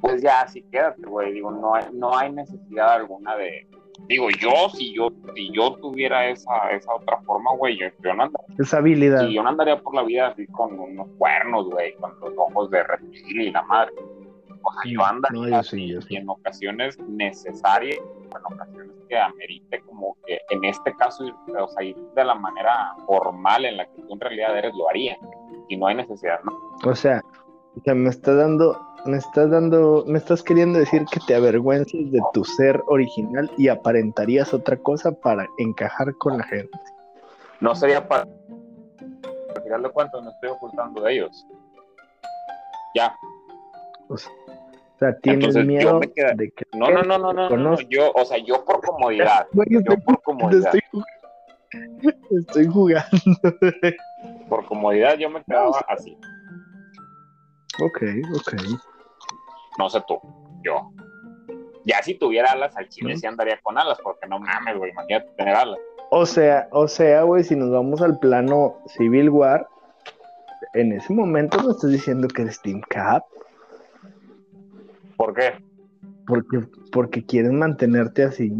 pues 0.00 0.22
ya 0.22 0.42
así 0.42 0.62
quédate, 0.62 1.02
güey. 1.06 1.32
Digo, 1.32 1.50
no 1.50 1.74
hay, 1.74 1.84
no 1.92 2.16
hay 2.16 2.32
necesidad 2.32 2.92
alguna 2.92 3.36
de, 3.36 3.66
digo, 4.08 4.28
yo, 4.30 4.68
si 4.70 4.94
yo, 4.94 5.08
si 5.34 5.50
yo 5.52 5.74
tuviera 5.76 6.28
esa, 6.28 6.70
esa 6.70 6.94
otra 6.94 7.18
forma, 7.22 7.52
güey, 7.56 7.78
yo, 7.78 7.86
yo 8.02 8.14
no 8.14 8.24
andaría. 8.24 8.56
Esa 8.58 8.78
habilidad. 8.78 9.26
Sí, 9.26 9.34
yo 9.34 9.42
no 9.42 9.48
andaría 9.50 9.80
por 9.80 9.94
la 9.94 10.02
vida 10.02 10.28
así 10.28 10.46
con 10.48 10.78
unos 10.78 11.08
cuernos, 11.18 11.68
güey, 11.70 11.94
con 11.96 12.12
los 12.20 12.32
ojos 12.36 12.70
de 12.70 12.82
reptil 12.82 13.40
y 13.40 13.50
la 13.50 13.62
madre. 13.62 13.92
O 14.62 14.72
sea, 14.72 14.92
yo 14.92 15.04
andaría 15.04 15.40
No, 15.40 15.48
yo 15.48 15.62
sí, 15.62 15.88
yo 15.88 16.00
sí. 16.02 16.14
y 16.14 16.16
en 16.16 16.28
ocasiones 16.28 16.98
necesarias, 17.08 17.98
en 18.24 18.54
ocasiones 18.54 18.90
que 19.08 19.16
amerite 19.16 19.80
como 19.82 20.16
que 20.26 20.40
en 20.50 20.64
este 20.64 20.92
caso, 20.96 21.24
o 21.56 21.68
sea, 21.68 21.84
ir 21.84 21.96
de 22.16 22.24
la 22.24 22.34
manera 22.34 22.94
formal 23.06 23.64
en 23.64 23.76
la 23.76 23.86
que 23.86 24.02
tú 24.02 24.14
en 24.14 24.20
realidad 24.20 24.58
eres, 24.58 24.74
lo 24.74 24.88
haría. 24.88 25.16
Y 25.68 25.76
no 25.76 25.86
hay 25.86 25.96
necesidad, 25.96 26.40
¿no? 26.44 26.52
O 26.84 26.94
sea, 26.94 27.22
o 27.76 27.80
sea, 27.84 27.94
me 27.94 28.08
está 28.10 28.34
dando, 28.34 28.80
me 29.04 29.16
estás 29.18 29.50
dando, 29.50 30.04
me 30.06 30.18
estás 30.18 30.42
queriendo 30.42 30.78
decir 30.78 31.04
que 31.10 31.20
te 31.26 31.34
avergüences 31.34 32.10
de 32.10 32.20
tu 32.32 32.44
ser 32.44 32.82
original 32.86 33.50
y 33.56 33.68
aparentarías 33.68 34.52
otra 34.54 34.76
cosa 34.76 35.12
para 35.12 35.46
encajar 35.58 36.14
con 36.18 36.38
la 36.38 36.44
gente. 36.44 36.78
No 37.60 37.74
sería 37.74 38.06
para... 38.06 38.22
Al 38.22 39.62
final 39.62 39.82
de 39.82 39.90
cuentas, 39.90 40.22
me 40.22 40.30
estoy 40.30 40.50
ocultando 40.50 41.02
de 41.02 41.12
ellos. 41.14 41.46
Ya, 42.94 43.14
O 44.08 44.16
sea, 44.16 45.14
tienes 45.20 45.44
Entonces, 45.56 45.66
miedo 45.66 46.00
queda- 46.14 46.32
de 46.34 46.50
que 46.50 46.64
No, 46.74 46.90
no, 46.90 47.02
no, 47.02 47.18
no, 47.18 47.32
no, 47.32 47.50
no, 47.56 47.80
yo, 47.90 48.10
o 48.14 48.24
sea, 48.24 48.38
yo 48.38 48.64
por 48.64 48.80
comodidad, 48.80 49.46
yo 49.84 49.98
por 50.04 50.22
comodidad, 50.22 50.74
estoy 50.74 50.80
jugando. 50.90 51.16
Estoy 52.40 52.66
jugando. 52.66 53.58
por 54.48 54.64
comodidad 54.64 55.18
yo 55.18 55.28
me 55.28 55.42
quedaba 55.44 55.84
así, 55.88 56.16
ok, 57.78 58.02
ok. 58.34 58.54
no 59.78 59.88
sé 59.90 60.02
tú, 60.06 60.18
yo. 60.62 60.90
Ya 61.84 62.02
si 62.02 62.14
tuviera 62.18 62.50
alas 62.52 62.76
al 62.76 62.88
chile 62.88 63.12
¿No? 63.14 63.18
sí 63.20 63.26
andaría 63.26 63.60
con 63.62 63.78
alas, 63.78 63.98
porque 64.02 64.26
no 64.26 64.38
mames, 64.40 64.76
güey, 64.76 64.90
imagínate 64.90 65.30
tener 65.36 65.54
alas. 65.54 65.78
O 66.10 66.26
sea, 66.26 66.68
o 66.72 66.88
sea, 66.88 67.22
güey, 67.22 67.44
si 67.44 67.54
nos 67.56 67.70
vamos 67.70 68.00
al 68.02 68.18
plano 68.18 68.76
Civil 68.86 69.30
War, 69.30 69.66
en 70.74 70.92
ese 70.92 71.12
momento 71.12 71.62
me 71.62 71.70
estás 71.70 71.90
diciendo 71.90 72.26
que 72.28 72.42
eres 72.42 72.60
Team 72.62 72.80
Cap, 72.88 73.22
¿Por 75.16 75.32
qué? 75.34 75.54
porque, 76.26 76.66
porque 76.92 77.24
quieren 77.24 77.58
mantenerte 77.58 78.24
así, 78.24 78.52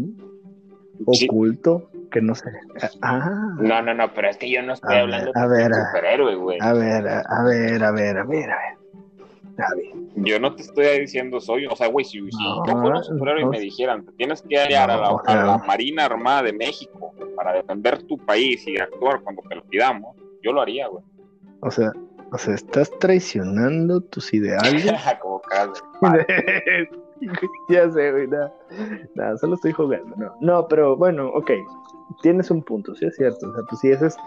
Sí. 1.13 1.27
oculto, 1.27 1.89
que 2.11 2.21
no 2.21 2.33
sé. 2.33 2.49
Ah, 3.01 3.29
No, 3.59 3.81
no, 3.81 3.93
no, 3.93 4.13
pero 4.13 4.29
es 4.29 4.37
que 4.37 4.49
yo 4.49 4.61
no 4.63 4.73
estoy 4.73 4.95
A 4.95 5.01
hablando 5.01 5.31
ver, 5.33 5.37
a 5.37 5.47
de 5.47 5.63
ver, 5.63 5.71
superhéroe, 5.73 6.35
güey. 6.35 6.59
a 6.61 6.73
ver, 6.73 7.07
a 7.07 7.43
ver, 7.43 7.83
a 7.83 7.91
ver, 7.91 8.17
a 8.17 8.23
ver, 8.23 8.49
a 8.51 8.57
ver. 8.57 8.76
Yo 10.15 10.39
no 10.39 10.55
te 10.55 10.61
estoy 10.63 10.99
diciendo 10.99 11.39
soy, 11.39 11.65
o 11.65 11.75
sea, 11.75 11.87
güey, 11.87 12.05
si, 12.05 12.19
si 12.31 12.43
No, 12.43 12.65
yo 12.65 12.73
fuera 12.73 12.97
un 12.97 13.03
superhéroe 13.03 13.41
no. 13.41 13.47
y 13.47 13.51
me 13.51 13.59
dijeran, 13.59 14.05
te 14.05 14.11
tienes 14.13 14.41
que 14.41 14.57
hallar 14.57 14.91
a, 14.91 14.97
la, 14.97 15.53
a. 15.53 15.57
Marina 15.59 16.05
Armada 16.05 16.43
de 16.43 16.53
México 16.53 17.13
para 17.35 17.53
defender 17.53 18.03
tu 18.03 18.17
país 18.17 18.67
y 18.67 18.77
actuar 18.77 19.21
cuando 19.21 19.41
te 19.49 19.55
lo 19.55 19.63
pidamos, 19.63 20.15
yo 20.43 20.51
lo 20.51 20.61
haría, 20.61 20.87
güey. 20.87 21.03
O 21.61 21.71
sea, 21.71 21.91
o 22.31 22.37
sea, 22.37 22.55
estás 22.55 22.91
traicionando 22.99 24.01
tus 24.01 24.33
ideales. 24.33 24.85
Como 25.21 25.41
ya 27.69 27.89
sé, 27.89 28.11
güey, 28.11 28.27
nada, 28.27 28.53
nada, 29.15 29.37
solo 29.37 29.55
estoy 29.55 29.71
jugando, 29.71 30.15
no. 30.17 30.35
No, 30.41 30.67
pero 30.67 30.95
bueno, 30.95 31.29
ok, 31.29 31.51
tienes 32.21 32.51
un 32.51 32.61
punto, 32.61 32.93
sí 32.95 33.05
es 33.05 33.15
cierto, 33.15 33.49
o 33.49 33.53
sea, 33.53 33.63
pues 33.67 33.81
si 33.81 33.89
esa 33.89 34.07
es 34.07 34.17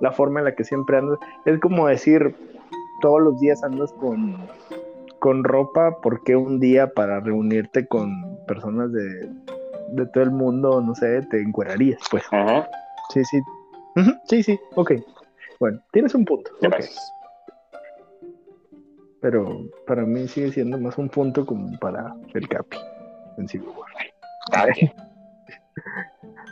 la 0.00 0.12
forma 0.12 0.40
en 0.40 0.44
la 0.44 0.54
que 0.54 0.64
siempre 0.64 0.98
andas, 0.98 1.18
es 1.44 1.58
como 1.60 1.88
decir, 1.88 2.36
todos 3.00 3.20
los 3.20 3.40
días 3.40 3.62
andas 3.62 3.92
con, 3.94 4.36
con 5.18 5.44
ropa, 5.44 6.00
¿por 6.00 6.22
qué 6.24 6.36
un 6.36 6.60
día 6.60 6.92
para 6.92 7.20
reunirte 7.20 7.86
con 7.86 8.38
personas 8.46 8.92
de, 8.92 9.28
de 9.92 10.06
todo 10.12 10.24
el 10.24 10.30
mundo, 10.30 10.80
no 10.80 10.94
sé, 10.94 11.22
te 11.22 11.40
encuerarías? 11.40 12.00
Pues, 12.10 12.24
Ajá, 12.30 12.68
sí, 13.12 13.24
sí, 13.24 13.40
sí, 14.28 14.42
sí, 14.42 14.60
ok, 14.74 14.92
bueno, 15.60 15.80
tienes 15.92 16.14
un 16.14 16.24
punto, 16.24 16.50
ok. 16.56 16.62
gracias. 16.62 17.12
pero 19.20 19.62
para 19.86 20.02
mí 20.02 20.28
sigue 20.28 20.52
siendo 20.52 20.78
más 20.78 20.98
un 20.98 21.08
punto 21.08 21.44
como 21.44 21.78
para 21.78 22.14
el 22.34 22.48
Capi 22.48 22.76
en 23.38 23.46
quien. 23.46 23.64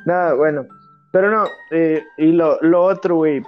Nada, 0.07 0.35
bueno, 0.35 0.67
pero 1.13 1.31
no, 1.31 1.47
eh, 1.71 2.03
y 2.19 2.33
lo, 2.33 2.59
lo 2.61 2.83
otro, 2.85 3.17
güey, 3.17 3.43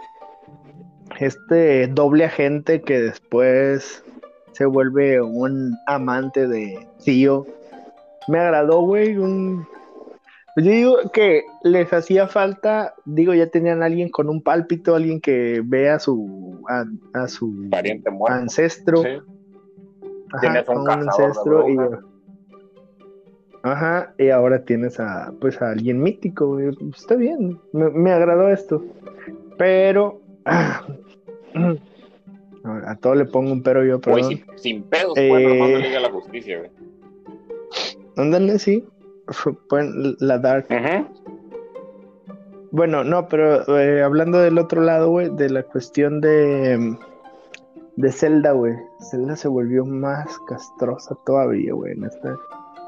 este 1.19 1.87
doble 1.89 2.25
agente 2.25 2.83
que 2.83 3.01
después 3.01 4.05
se 4.53 4.65
vuelve 4.65 5.21
un 5.21 5.77
amante 5.87 6.47
de 6.49 6.87
Tío, 7.05 7.47
me 8.29 8.39
agradó, 8.39 8.81
güey, 8.81 9.17
un... 9.17 9.67
Yo 10.57 10.71
digo 10.71 10.97
que 11.13 11.45
les 11.63 11.93
hacía 11.93 12.29
falta, 12.29 12.95
digo, 13.05 13.35
ya 13.35 13.49
tenían 13.49 13.83
a 13.83 13.87
alguien 13.87 14.09
con 14.09 14.31
un 14.31 14.43
pálpito, 14.43 14.95
alguien 14.95 15.21
que 15.21 15.63
vea 15.63 15.97
a 15.97 15.99
su, 15.99 16.63
a, 16.71 16.87
a 17.13 17.29
su 17.29 17.69
Pariente 17.71 18.11
muerto. 18.11 18.39
ancestro. 18.39 19.03
Sí. 19.03 19.09
Ajá, 20.33 20.65
un 20.69 20.79
un 20.79 20.91
ancestro 20.91 21.69
y 21.69 21.79
ajá 23.63 24.15
y 24.19 24.31
ahora 24.31 24.65
tienes 24.65 24.99
a 25.01 25.33
pues 25.41 25.61
a 25.63 25.71
alguien 25.71 26.03
mítico 26.03 26.49
güey. 26.49 26.73
Pues, 26.73 27.01
está 27.01 27.15
bien 27.15 27.59
me, 27.73 27.91
me 27.91 28.13
agradó 28.13 28.49
esto 28.49 28.85
pero 29.57 30.21
a, 30.47 30.85
todo 33.00 33.15
le 33.15 33.25
pongo 33.25 33.53
un 33.53 33.62
pero 33.62 33.85
yo 33.85 34.00
perdón. 34.00 34.25
sin, 34.29 34.45
sin 34.57 34.83
pedos, 34.85 35.15
Eh, 35.17 35.29
pues, 35.29 35.43
nomás 35.45 35.71
no 35.71 35.79
le 35.79 35.88
diga 35.88 36.00
la 36.00 36.11
justicia, 36.11 36.59
güey. 36.59 36.71
ándale 38.17 38.59
sí. 38.59 38.85
Pon 39.69 40.17
la 40.21 40.38
dark. 40.38 40.67
Bueno 42.71 43.03
no 43.03 43.29
pero 43.29 43.79
eh, 43.79 44.03
hablando 44.03 44.38
del 44.38 44.59
otro 44.59 44.83
lado 44.83 45.11
güey 45.11 45.31
de 45.35 45.50
la 45.50 45.62
cuestión 45.65 46.21
de 46.21 46.97
de 47.97 48.12
Zelda 48.12 48.53
güey. 48.53 48.75
Zelda 49.11 49.35
se 49.35 49.49
volvió 49.49 49.85
más 49.85 50.38
castrosa 50.49 51.17
todavía 51.26 51.73
güey 51.73 51.95
en 51.95 52.05
esta 52.05 52.37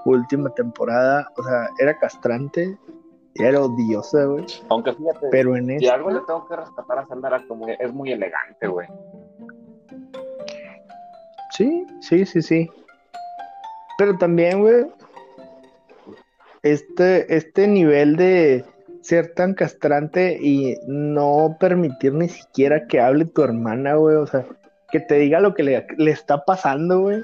última 0.04 0.50
temporada. 0.50 1.28
O 1.36 1.42
sea 1.42 1.70
era 1.78 1.98
castrante 1.98 2.78
era 3.38 3.60
odiosa 3.62 4.24
güey 4.24 4.44
Aunque 4.68 4.92
fíjate, 4.92 5.28
pero 5.30 5.56
en 5.56 5.66
si 5.66 5.84
esta 5.84 5.94
algo 5.94 6.10
le 6.10 6.20
tengo 6.20 6.46
que 6.46 6.56
rescatar 6.56 6.98
a 6.98 7.26
era 7.26 7.46
como 7.46 7.68
es 7.68 7.92
muy 7.92 8.12
elegante, 8.12 8.66
güey. 8.66 8.88
Sí, 11.50 11.86
sí, 12.00 12.24
sí, 12.24 12.42
sí. 12.42 12.70
Pero 13.98 14.16
también, 14.16 14.60
güey, 14.60 14.86
este, 16.62 17.34
este 17.34 17.66
nivel 17.66 18.16
de 18.16 18.64
ser 19.00 19.34
tan 19.34 19.54
castrante 19.54 20.38
y 20.40 20.76
no 20.86 21.56
permitir 21.58 22.12
ni 22.14 22.28
siquiera 22.28 22.86
que 22.86 23.00
hable 23.00 23.24
tu 23.24 23.42
hermana, 23.42 23.94
güey, 23.94 24.16
o 24.16 24.26
sea, 24.26 24.44
que 24.90 25.00
te 25.00 25.16
diga 25.16 25.40
lo 25.40 25.54
que 25.54 25.62
le, 25.62 25.86
le 25.96 26.10
está 26.10 26.44
pasando, 26.44 27.00
güey, 27.00 27.22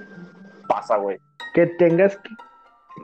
Pasa, 0.68 0.97
güey. 0.97 1.18
que 1.54 1.66
tengas 1.78 2.16
que, 2.16 2.30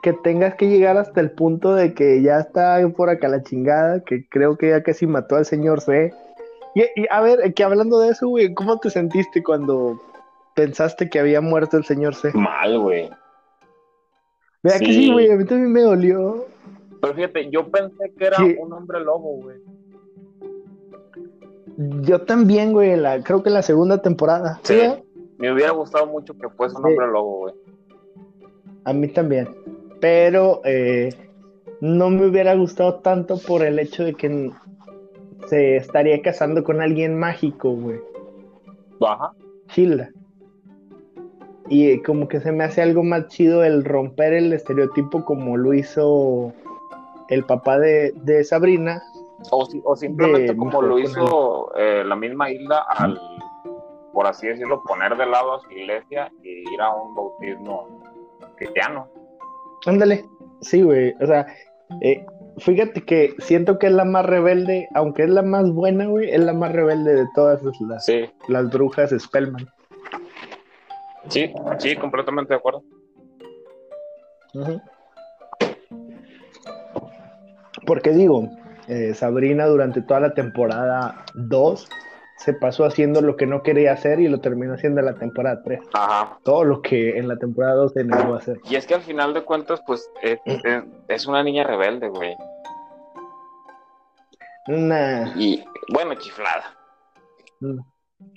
que 0.01 0.13
tengas 0.13 0.55
que 0.55 0.67
llegar 0.67 0.97
hasta 0.97 1.21
el 1.21 1.31
punto 1.31 1.75
de 1.75 1.93
que 1.93 2.21
ya 2.21 2.39
está 2.39 2.79
por 2.95 3.09
acá 3.09 3.27
la 3.27 3.43
chingada, 3.43 4.03
que 4.03 4.27
creo 4.29 4.57
que 4.57 4.69
ya 4.69 4.81
casi 4.83 5.05
mató 5.07 5.35
al 5.35 5.45
señor 5.45 5.81
C. 5.81 6.13
Y, 6.73 6.81
y, 7.01 7.05
a 7.09 7.21
ver, 7.21 7.53
que 7.53 7.63
hablando 7.63 7.99
de 7.99 8.09
eso, 8.09 8.27
güey, 8.27 8.53
¿cómo 8.53 8.79
te 8.79 8.89
sentiste 8.89 9.43
cuando 9.43 9.99
pensaste 10.55 11.09
que 11.09 11.19
había 11.19 11.41
muerto 11.41 11.77
el 11.77 11.83
señor 11.85 12.15
C? 12.15 12.31
Mal, 12.33 12.79
güey. 12.79 13.09
Vea 14.63 14.79
que 14.79 14.85
Sí. 14.85 14.93
sí, 14.93 15.11
güey, 15.11 15.29
a 15.31 15.35
mí 15.35 15.45
también 15.45 15.71
me 15.71 15.81
dolió. 15.81 16.45
Pero 17.01 17.13
fíjate, 17.13 17.49
yo 17.49 17.67
pensé 17.69 18.11
que 18.17 18.25
era 18.25 18.37
Sí. 18.37 18.55
un 18.59 18.71
hombre 18.73 18.99
lobo, 19.01 19.37
güey. 19.41 19.57
Yo 22.01 22.21
también, 22.21 22.73
güey, 22.73 22.95
la, 22.95 23.23
creo 23.23 23.41
que 23.41 23.49
en 23.49 23.55
la 23.55 23.61
segunda 23.63 24.01
temporada. 24.01 24.59
Sí. 24.63 24.79
¿Sí? 24.79 25.03
Me 25.37 25.51
hubiera 25.51 25.71
gustado 25.71 26.05
mucho 26.05 26.37
que 26.37 26.47
fuese 26.49 26.75
un 26.77 26.83
Sí. 26.83 26.89
hombre 26.89 27.07
lobo, 27.07 27.37
güey. 27.39 27.53
A 28.85 28.93
mí 28.93 29.07
también. 29.07 29.49
Pero 30.01 30.61
eh, 30.65 31.09
no 31.79 32.09
me 32.09 32.25
hubiera 32.27 32.53
gustado 32.55 32.95
tanto 33.01 33.37
por 33.37 33.61
el 33.63 33.79
hecho 33.79 34.03
de 34.03 34.13
que 34.15 34.51
se 35.47 35.77
estaría 35.77 36.21
casando 36.21 36.63
con 36.63 36.81
alguien 36.81 37.17
mágico, 37.17 37.71
güey. 37.71 37.99
Ajá. 38.99 39.31
Chila. 39.67 40.09
Y 41.69 41.89
eh, 41.91 42.01
como 42.03 42.27
que 42.27 42.41
se 42.41 42.51
me 42.51 42.63
hace 42.65 42.81
algo 42.81 43.03
más 43.03 43.27
chido 43.27 43.63
el 43.63 43.85
romper 43.85 44.33
el 44.33 44.51
estereotipo 44.51 45.23
como 45.23 45.55
lo 45.55 45.73
hizo 45.73 46.51
el 47.29 47.45
papá 47.45 47.79
de, 47.79 48.11
de 48.23 48.43
Sabrina. 48.43 49.01
O, 49.51 49.65
si- 49.65 49.81
o 49.85 49.95
simplemente 49.95 50.51
De 50.51 50.57
como 50.57 50.81
lo 50.81 50.99
hizo 50.99 51.73
eh, 51.75 52.03
la 52.05 52.15
misma 52.15 52.51
isla 52.51 52.83
al, 52.89 53.19
por 54.13 54.27
así 54.27 54.47
decirlo, 54.47 54.83
poner 54.83 55.15
de 55.15 55.25
lado 55.25 55.53
a 55.55 55.59
su 55.61 55.71
iglesia 55.71 56.31
y 56.43 56.73
ir 56.73 56.81
a 56.81 56.93
un 56.93 57.15
bautismo 57.15 57.87
cristiano. 58.57 59.07
Ándale. 59.85 60.23
Sí, 60.61 60.81
güey. 60.81 61.13
O 61.21 61.25
sea, 61.25 61.47
eh, 62.01 62.25
fíjate 62.59 63.01
que 63.01 63.33
siento 63.39 63.79
que 63.79 63.87
es 63.87 63.93
la 63.93 64.05
más 64.05 64.25
rebelde, 64.25 64.87
aunque 64.93 65.23
es 65.23 65.29
la 65.29 65.41
más 65.41 65.71
buena, 65.71 66.05
güey, 66.05 66.29
es 66.29 66.39
la 66.39 66.53
más 66.53 66.71
rebelde 66.71 67.15
de 67.15 67.27
todas 67.33 67.61
las, 67.63 68.05
Sí, 68.05 68.25
las 68.47 68.69
brujas 68.69 69.11
Spellman. 69.17 69.67
sí, 71.29 71.51
sí, 71.79 71.95
completamente 71.95 72.53
de 72.53 72.57
acuerdo. 72.59 72.83
Porque 77.85 78.11
digo, 78.11 78.47
eh, 78.87 79.13
Sabrina 79.13 79.65
durante 79.65 80.01
toda 80.01 80.19
la 80.19 80.33
temporada 80.33 81.25
2 81.35 81.87
se 82.43 82.53
pasó 82.53 82.85
haciendo 82.85 83.21
lo 83.21 83.35
que 83.35 83.45
no 83.45 83.61
quería 83.61 83.93
hacer 83.93 84.19
y 84.19 84.27
lo 84.27 84.39
terminó 84.41 84.73
haciendo 84.73 84.99
en 84.99 85.05
la 85.05 85.13
temporada 85.15 85.61
3. 85.63 85.79
Ajá. 85.93 86.39
Todo 86.43 86.63
lo 86.63 86.81
que 86.81 87.17
en 87.17 87.27
la 87.27 87.37
temporada 87.37 87.75
2 87.75 87.93
se 87.93 88.03
negó 88.03 88.33
a 88.33 88.37
hacer. 88.37 88.59
Y 88.69 88.75
es 88.75 88.85
que 88.87 88.95
al 88.95 89.01
final 89.01 89.33
de 89.33 89.43
cuentas, 89.43 89.81
pues, 89.85 90.09
es, 90.23 90.39
es- 90.45 90.83
es 91.07 91.25
una 91.27 91.43
niña 91.43 91.63
rebelde, 91.65 92.09
güey. 92.09 92.35
Una 94.67 95.33
Y, 95.37 95.63
bueno, 95.93 96.13
chiflada. 96.15 96.75
una 97.61 97.83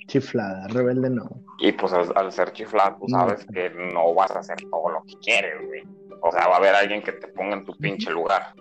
chiflada, 0.07 0.67
rebelde 0.67 1.09
no. 1.09 1.29
Y 1.59 1.71
pues 1.71 1.93
al, 1.93 2.11
al 2.15 2.31
ser 2.31 2.51
chiflada, 2.53 2.97
tú 2.97 3.05
No. 3.07 3.19
sabes 3.19 3.45
que 3.53 3.69
no 3.69 4.13
vas 4.13 4.31
a 4.31 4.39
hacer 4.39 4.57
todo 4.71 4.89
lo 4.89 5.03
que 5.03 5.13
quieres, 5.23 5.65
güey. 5.67 5.83
O 6.21 6.31
sea, 6.31 6.47
va 6.47 6.55
a 6.55 6.57
haber 6.57 6.73
alguien 6.75 7.01
que 7.03 7.11
te 7.11 7.27
ponga 7.27 7.55
en 7.55 7.65
tu 7.65 7.75
pinche 7.77 8.09
lugar. 8.11 8.53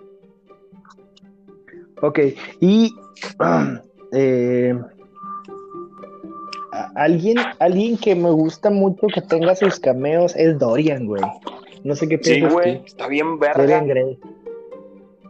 Ok, 2.03 2.19
y 2.61 2.95
eh, 4.13 4.79
alguien, 6.95 7.37
alguien 7.59 7.97
que 7.99 8.15
me 8.15 8.31
gusta 8.31 8.71
mucho 8.71 9.07
que 9.13 9.21
tenga 9.21 9.55
sus 9.55 9.79
cameos 9.81 10.35
es 10.37 10.59
Dorian, 10.59 11.07
güey. 11.07 11.23
No 11.85 11.95
sé 11.95 12.09
qué 12.09 12.19
Sí, 12.23 12.31
piensas 12.35 12.53
güey, 12.53 12.79
tú. 12.79 12.85
está 12.87 13.07
bien 13.09 13.39
Dorian 13.39 13.87
verga. 13.87 14.03
Gray. 14.03 14.19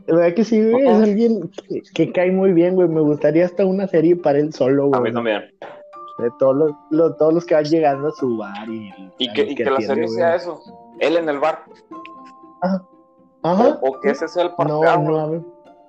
¿Verdad 0.07 0.35
que 0.35 0.45
sí, 0.45 0.71
güey? 0.71 0.87
Ajá. 0.87 0.97
Es 0.99 1.03
alguien 1.05 1.51
que, 1.69 1.83
que 1.95 2.13
cae 2.13 2.31
muy 2.31 2.53
bien, 2.53 2.75
güey. 2.75 2.89
Me 2.89 3.01
gustaría 3.01 3.45
hasta 3.47 3.65
una 3.65 3.89
serie 3.89 4.15
para 4.17 4.39
él 4.39 4.53
solo, 4.53 4.85
A 4.93 4.99
güey. 4.99 5.11
mí 5.11 5.13
también. 5.15 5.43
De 6.19 6.31
todos 6.39 6.55
los, 6.57 6.73
los- 6.91 7.17
todos 7.17 7.35
los 7.35 7.45
que 7.45 7.55
van 7.55 7.65
llegando 7.65 8.09
a 8.09 8.13
su 8.13 8.37
bar 8.37 8.69
y, 8.69 8.91
Y 9.19 9.29
a 9.31 9.33
que, 9.33 9.43
los 9.45 9.53
y 9.53 9.55
que 9.57 9.65
la 9.65 9.81
serie 9.81 10.05
güey. 10.05 10.15
sea 10.17 10.35
eso. 10.37 10.61
Él 11.01 11.17
en 11.17 11.29
el 11.29 11.39
bar. 11.41 11.65
Ajá. 13.43 13.79
O, 13.83 13.89
o 13.91 14.01
que 14.01 14.11
ese 14.11 14.29
sea 14.29 14.45
el 14.45 14.51
No, 14.51 14.57
parteaguas. 14.57 15.01
no, 15.03 15.19
a 15.19 15.27
ver. 15.31 15.41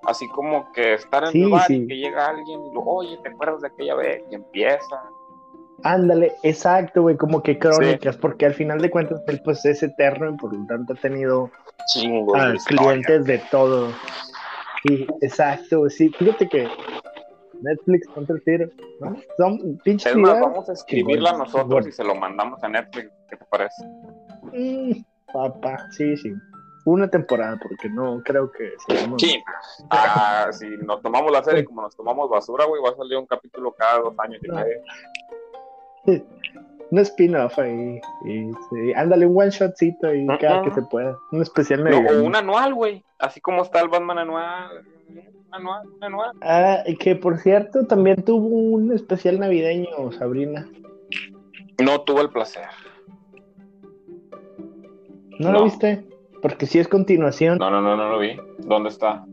Así 0.03 0.27
como 0.29 0.72
que 0.72 0.94
estar 0.96 1.24
en 1.25 1.32
Sí, 1.32 1.44
el 1.44 1.50
bar 1.50 1.62
sí. 1.67 1.75
y 1.75 1.88
que 1.88 1.98
llega 1.98 2.27
alguien 2.27 2.60
y 2.65 2.74
lo, 2.74 2.82
oye, 2.82 3.17
¿te 3.24 3.29
acuerdas 3.29 3.62
de 3.62 3.67
aquella 3.67 3.96
vez? 3.96 4.24
Y 4.32 4.36
empieza. 4.36 5.03
Ándale, 5.84 6.34
exacto, 6.44 7.01
güey, 7.03 7.17
como 7.17 7.44
que 7.44 7.60
crónicas, 7.60 8.17
porque 8.17 8.46
al 8.46 8.53
final 8.53 8.79
de 8.79 8.89
cuentas 8.89 9.22
él 9.27 9.41
pues 9.44 9.63
es 9.65 9.84
eterno 9.84 10.32
y 10.34 10.38
por 10.38 10.53
lo 10.55 10.65
tanto 10.65 10.94
ha 10.94 10.96
tenido 10.96 11.51
Chingo. 11.94 12.34
clientes 12.67 13.25
de 13.25 13.38
todo. 13.51 13.91
Sí, 14.88 15.05
exacto, 15.22 15.89
sí, 15.89 16.10
fíjate 16.10 16.48
que 16.48 16.67
Netflix 17.62 18.08
contra 18.08 18.36
el 18.36 18.44
tiro, 18.44 18.70
¿no? 19.00 19.15
Son 19.38 19.77
pinches 19.84 20.12
Es 20.12 20.17
más, 20.17 20.39
vamos 20.39 20.70
a 20.70 20.74
escribirla 20.74 21.32
Chingón, 21.32 21.46
nosotros 21.46 21.67
chingón. 21.67 21.89
y 21.89 21.91
se 21.91 22.03
lo 22.03 22.15
mandamos 22.15 22.63
a 22.63 22.70
Netflix. 22.70 23.12
¿Qué 23.29 23.38
te 23.38 23.46
parece? 23.46 23.84
Mm, 24.53 25.03
papá, 25.34 25.88
sí, 25.91 26.15
sí. 26.17 26.34
Una 26.86 27.10
temporada, 27.10 27.58
porque 27.62 27.89
no 27.89 28.22
creo 28.24 28.51
que 28.51 28.74
Sí. 29.17 29.44
Ah, 29.89 30.50
si 30.51 30.67
nos 30.86 31.01
tomamos 31.01 31.32
la 31.32 31.44
serie 31.44 31.65
como 31.65 31.82
nos 31.82 31.96
tomamos 31.96 32.29
basura, 32.29 32.65
güey, 32.65 32.82
va 32.84 32.91
a 32.91 32.96
salir 32.96 33.17
un 33.17 33.25
capítulo 33.25 33.72
cada 33.74 34.00
dos 34.01 34.13
años 34.20 34.39
y 34.44 34.48
No. 34.48 34.58
Un 36.91 37.00
spin-off 37.00 37.57
ahí. 37.57 38.00
Y, 38.25 38.51
sí, 38.69 38.93
ándale, 38.95 39.25
un 39.25 39.35
one 39.41 39.50
shotcito 39.50 40.07
ahí 40.07 40.25
cada 40.39 40.62
que 40.62 40.71
se 40.71 40.83
pueda. 40.83 41.17
Un 41.31 41.41
especial 41.41 41.83
No, 41.83 41.97
o 41.97 42.24
un 42.24 42.35
anual, 42.35 42.75
güey. 42.75 43.03
Así 43.17 43.41
como 43.41 43.63
está 43.63 43.81
el 43.81 43.89
Batman 43.89 44.19
anual. 44.19 44.85
Un 45.09 45.53
anual, 45.53 45.88
un 45.88 46.03
anual. 46.03 46.31
Ah, 46.41 46.83
y 46.85 46.95
que 46.95 47.15
por 47.15 47.39
cierto 47.39 47.88
también 47.88 48.24
tuvo 48.24 48.47
un 48.47 48.93
especial 48.93 49.39
navideño, 49.39 50.12
Sabrina. 50.12 50.69
No 51.83 52.01
tuve 52.01 52.21
el 52.21 52.29
placer. 52.29 52.67
¿No, 55.39 55.51
No. 55.51 55.59
lo 55.59 55.63
viste? 55.65 56.05
Porque 56.41 56.67
sí 56.67 56.77
es 56.77 56.88
continuación. 56.88 57.57
No, 57.57 57.71
no, 57.71 57.81
no, 57.81 57.97
no 57.97 58.09
lo 58.09 58.19
vi. 58.19 58.38
¿Dónde 58.59 58.89
está? 58.89 59.25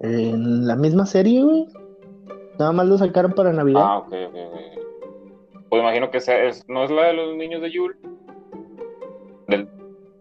En 0.00 0.66
la 0.66 0.76
misma 0.76 1.04
serie, 1.04 1.42
güey. 1.42 1.66
Nada 2.60 2.72
más 2.72 2.86
lo 2.86 2.98
sacaron 2.98 3.32
para 3.32 3.52
Navidad. 3.52 3.80
Ah, 3.82 3.98
ok, 3.98 4.12
ok, 4.28 4.34
ok. 4.52 5.60
Pues 5.70 5.82
imagino 5.82 6.10
que 6.10 6.20
sea, 6.20 6.44
es, 6.44 6.62
no 6.68 6.84
es 6.84 6.90
la 6.90 7.04
de 7.06 7.14
los 7.14 7.34
niños 7.36 7.62
de 7.62 7.70
Yule. 7.72 7.94
Del, 9.48 9.68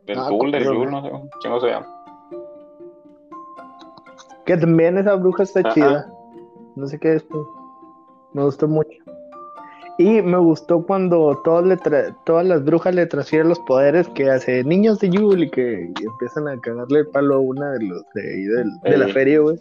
del 0.08 0.18
Ah, 0.20 0.28
Tul, 0.30 0.52
del 0.52 0.64
Yule, 0.64 0.90
no 0.90 1.04
sé 1.04 1.10
cómo 1.12 1.30
chingo 1.42 1.60
se 1.60 1.68
llama. 1.68 1.88
Que 4.46 4.58
también 4.58 4.98
esa 4.98 5.16
bruja 5.16 5.44
está 5.44 5.60
Ajá. 5.60 5.74
chida. 5.74 6.14
No 6.76 6.88
sé 6.88 6.98
qué 7.00 7.16
es. 7.16 7.24
pues. 7.24 7.44
Me 8.34 8.44
gustó 8.44 8.68
mucho. 8.68 8.90
Y 9.98 10.22
me 10.22 10.38
gustó 10.38 10.86
cuando 10.86 11.42
todos 11.44 11.66
le 11.66 11.76
tra- 11.78 12.16
todas 12.26 12.46
las 12.46 12.64
brujas 12.64 12.96
le 12.96 13.06
transfieren 13.06 13.50
los 13.50 13.60
poderes 13.62 14.08
que 14.10 14.30
hace 14.30 14.64
niños 14.64 15.00
de 15.00 15.10
Yule 15.10 15.46
y 15.48 15.50
que 15.50 15.92
empiezan 16.02 16.48
a 16.48 16.58
cagarle 16.62 17.00
el 17.00 17.08
palo 17.08 17.36
a 17.36 17.40
una 17.40 17.72
de 17.74 17.86
los 17.86 18.02
de, 18.16 18.22
del- 18.24 18.80
de 18.84 18.98
la 18.98 19.08
feria, 19.10 19.40
güey. 19.42 19.60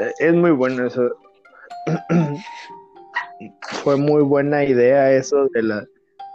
Eh, 0.00 0.12
Es 0.18 0.34
muy 0.34 0.50
bueno 0.52 0.86
eso. 0.86 1.10
Fue 3.82 3.96
muy 3.96 4.22
buena 4.22 4.64
idea 4.64 5.10
eso 5.12 5.48
de 5.52 5.62
la 5.62 5.84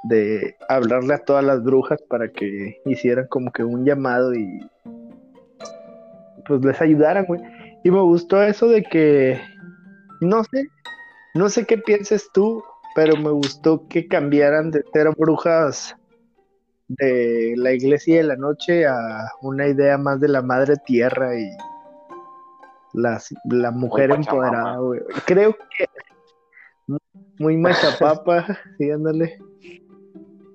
de 0.04 0.56
hablarle 0.70 1.16
a 1.16 1.24
todas 1.24 1.44
las 1.44 1.64
brujas 1.64 2.02
para 2.10 2.32
que 2.32 2.82
hicieran 2.86 3.28
como 3.28 3.52
que 3.52 3.64
un 3.64 3.86
llamado 3.86 4.34
y 4.34 4.60
pues 6.48 6.64
les 6.64 6.80
ayudaran, 6.82 7.26
güey. 7.26 7.42
Y 7.84 7.92
me 7.92 8.02
gustó 8.02 8.42
eso 8.42 8.68
de 8.68 8.84
que 8.84 9.40
no 10.22 10.44
sé, 10.46 10.68
no 11.36 11.50
sé 11.50 11.66
qué 11.66 11.78
pienses 11.78 12.30
tú, 12.34 12.64
pero 12.96 13.18
me 13.18 13.30
gustó 13.30 13.88
que 13.88 14.08
cambiaran 14.08 14.72
de 14.72 14.84
ser 14.94 15.10
brujas 15.18 15.96
de 16.88 17.54
la 17.58 17.74
iglesia 17.74 18.18
de 18.18 18.24
la 18.24 18.36
noche 18.38 18.88
a 18.88 19.30
una 19.42 19.68
idea 19.68 19.98
más 19.98 20.20
de 20.20 20.30
la 20.30 20.42
madre 20.42 20.76
tierra 20.86 21.38
y 21.38 21.50
las, 22.98 23.34
la 23.46 23.72
mujer 23.72 24.10
Muy 24.10 24.18
empoderada, 24.18 24.78
güey. 24.78 25.02
Creo 25.26 25.56
que 25.56 25.86
muy 27.40 27.58
machapapa, 27.58 28.58
sí, 28.78 28.90
ándale. 28.90 29.40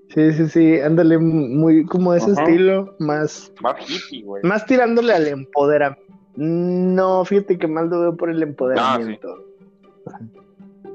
Sí, 0.08 0.32
sí, 0.32 0.48
sí, 0.48 0.80
ándale, 0.80 1.16
muy 1.18 1.86
como 1.86 2.12
ese 2.12 2.32
estilo, 2.32 2.94
más, 2.98 3.50
Más 3.62 3.76
hippie, 3.88 4.22
güey. 4.22 4.42
más 4.42 4.66
tirándole 4.66 5.14
al 5.14 5.26
empoderamiento. 5.26 6.12
No, 6.36 7.24
fíjate 7.24 7.58
que 7.58 7.66
más 7.66 7.88
lo 7.88 8.00
veo 8.00 8.16
por 8.16 8.30
el 8.30 8.42
empoderamiento. 8.42 9.44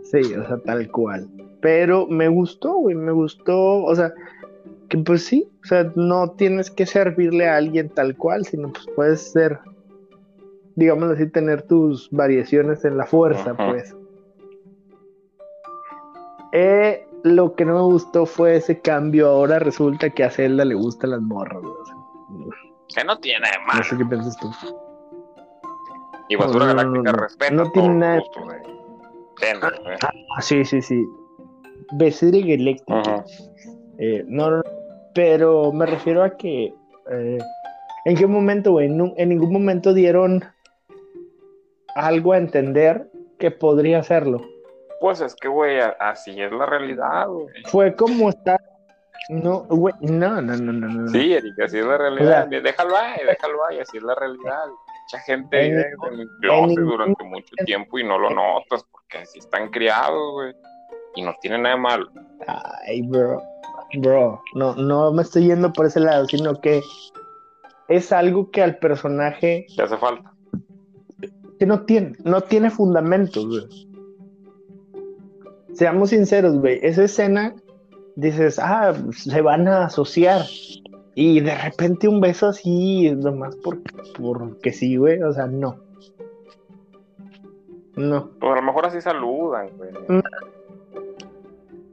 sí. 0.04 0.22
o 0.36 0.48
sea, 0.48 0.58
tal 0.66 0.92
cual. 0.92 1.28
Pero 1.62 2.08
me 2.08 2.28
gustó, 2.28 2.74
güey, 2.76 2.96
me 2.96 3.12
gustó, 3.12 3.84
o 3.84 3.96
sea, 3.96 4.14
que 4.90 4.98
pues 5.00 5.26
sí, 5.26 5.50
o 5.64 5.68
sea, 5.68 5.92
no 5.96 6.32
tienes 6.32 6.70
que 6.70 6.86
servirle 6.86 7.48
a 7.48 7.58
alguien 7.58 7.90
tal 7.90 8.16
cual, 8.16 8.46
sino 8.46 8.72
pues 8.72 8.86
puedes 8.96 9.22
ser, 9.32 9.60
digamos 10.78 11.10
así, 11.12 11.28
tener 11.30 11.64
tus 11.64 12.10
variaciones 12.12 12.86
en 12.86 12.98
la 12.98 13.06
fuerza, 13.06 13.52
Ajá. 13.52 13.68
pues. 13.72 13.94
Eh, 16.54 17.06
lo 17.24 17.56
que 17.56 17.66
no 17.66 17.74
me 17.76 17.82
gustó 17.82 18.26
fue 18.26 18.56
ese 18.56 18.80
cambio. 18.80 19.28
Ahora 19.28 19.60
resulta 19.60 20.10
que 20.10 20.24
a 20.24 20.30
Zelda 20.30 20.64
le 20.66 20.76
gustan 20.76 21.12
las 21.12 21.22
morras, 21.22 21.62
güey. 21.62 21.74
o 21.74 21.86
sea, 21.86 21.96
Que 23.02 23.04
no 23.06 23.18
tiene 23.20 23.48
de 23.48 23.58
no 23.78 23.84
sé 23.84 23.98
qué 23.98 24.06
piensas 24.06 24.38
tú. 24.38 24.50
Y 26.30 26.36
Basura 26.36 26.68
No, 26.68 26.74
no, 26.74 26.84
no, 26.84 26.92
Galáctica 27.04 27.12
no. 27.12 27.18
respeta 27.24 27.54
No 27.56 27.72
tiene 27.72 27.90
nada- 27.96 28.22
güey. 28.44 28.58
Entiendo, 29.30 29.68
güey. 29.84 29.98
Ah, 30.38 30.42
sí, 30.42 30.64
sí, 30.66 30.82
sí. 30.82 31.06
Eléctrica. 32.54 33.00
Ajá. 33.00 33.26
Eh, 34.00 34.24
no, 34.28 34.52
no, 34.52 34.64
pero 35.14 35.72
me 35.72 35.86
refiero 35.86 36.24
a 36.24 36.32
que. 36.38 36.74
eh, 37.12 37.38
¿En 38.06 38.16
qué 38.16 38.26
momento, 38.26 38.72
güey? 38.72 38.88
En 38.88 39.30
ningún 39.30 39.52
momento 39.52 39.94
dieron 39.94 40.44
algo 41.98 42.34
a 42.34 42.38
entender 42.38 43.10
que 43.40 43.52
podría 43.52 44.00
hacerlo. 44.00 44.42
Pues 45.00 45.22
es 45.22 45.36
que, 45.36 45.48
güey, 45.48 45.80
así 46.00 46.42
es 46.42 46.52
la 46.52 46.66
realidad, 46.66 47.28
güey. 47.28 47.48
Fue 47.66 47.96
como 47.96 48.30
estar. 48.30 48.60
No, 49.30 49.60
güey, 49.70 49.94
no, 50.02 50.42
no, 50.42 50.56
no, 50.56 50.72
no, 50.74 50.88
no. 50.88 51.08
Sí, 51.10 51.34
Erika, 51.34 51.66
así 51.66 51.80
es 51.80 51.86
la 51.86 51.96
O 51.96 51.98
realidad. 51.98 52.48
sea- 52.50 52.62
déjalo 52.62 52.96
ahí, 52.96 53.20
déjalo 53.26 53.66
ahí, 53.70 53.80
así 53.80 53.98
es 53.98 54.04
la 54.04 54.16
realidad. 54.16 54.66
Mucha 55.04 55.20
gente 55.24 55.66
En 55.66 55.72
vive 55.72 55.90
ningún- 55.92 56.14
en 56.14 56.20
el 56.22 56.28
closet 56.42 56.68
ningún- 56.70 56.86
durante 56.90 57.24
mucho 57.26 57.56
tiempo 57.66 58.00
y 58.00 58.04
no 58.04 58.18
lo 58.18 58.30
notas 58.30 58.84
porque 58.92 59.20
así 59.20 59.40
están 59.40 59.70
criados, 59.70 60.34
güey. 60.34 60.54
Y 61.16 61.22
no 61.24 61.34
tiene 61.42 61.58
nada 61.58 61.76
de 61.76 61.82
malo. 61.82 62.08
Ay, 62.88 63.02
bro. 63.04 63.42
Bro, 64.00 64.42
no, 64.54 64.76
no 64.76 65.12
me 65.14 65.22
estoy 65.22 65.48
yendo 65.48 65.72
por 65.74 65.86
ese 65.86 66.00
lado, 66.00 66.26
sino 66.26 66.60
que 66.60 66.82
es 67.88 68.12
algo 68.12 68.52
que 68.52 68.62
al 68.62 68.78
personaje 68.80 69.66
¿Qué 69.76 69.82
hace 69.82 69.98
falta? 69.98 70.32
Que 71.60 71.66
no 71.66 71.86
tiene, 71.86 72.16
no 72.24 72.42
tiene 72.42 72.70
fundamentos, 72.70 73.46
güey. 73.48 73.68
Seamos 75.74 76.10
sinceros, 76.10 76.60
güey. 76.60 76.80
Esa 76.82 77.04
escena, 77.04 77.56
dices, 78.16 78.60
ah, 78.60 78.94
se 79.12 79.42
van 79.42 79.68
a 79.68 79.86
asociar. 79.86 80.46
Y 81.16 81.40
de 81.40 81.56
repente 81.56 82.08
un 82.08 82.22
beso 82.22 82.48
así, 82.48 83.12
nomás 83.12 83.56
por, 83.58 83.80
porque 84.20 84.72
sí, 84.72 84.98
güey. 84.98 85.22
O 85.22 85.34
sea, 85.34 85.48
no. 85.48 85.78
No. 87.96 88.30
Pues 88.40 88.52
a 88.52 88.56
lo 88.56 88.62
mejor 88.62 88.86
así 88.86 89.02
saludan, 89.02 89.70
güey. 89.78 89.92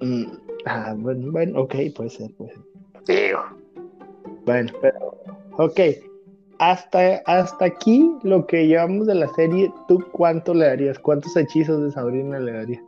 Mm, 0.00 0.44
Ah, 0.66 0.94
bueno, 0.96 1.30
bueno, 1.30 1.60
ok, 1.60 1.74
puede 1.94 2.10
ser, 2.10 2.30
puede 2.34 2.52
ser. 2.52 2.62
Digo. 3.06 3.40
Bueno, 4.46 4.72
pero, 4.80 5.18
ok. 5.58 5.80
Hasta, 6.58 7.16
hasta 7.26 7.64
aquí, 7.64 8.16
lo 8.22 8.46
que 8.46 8.66
llevamos 8.66 9.06
de 9.06 9.14
la 9.14 9.28
serie, 9.28 9.72
¿tú 9.88 9.98
cuánto 10.12 10.54
le 10.54 10.66
darías? 10.66 10.98
¿Cuántos 10.98 11.36
hechizos 11.36 11.82
de 11.82 11.90
Sabrina 11.90 12.38
le 12.38 12.52
darías? 12.52 12.82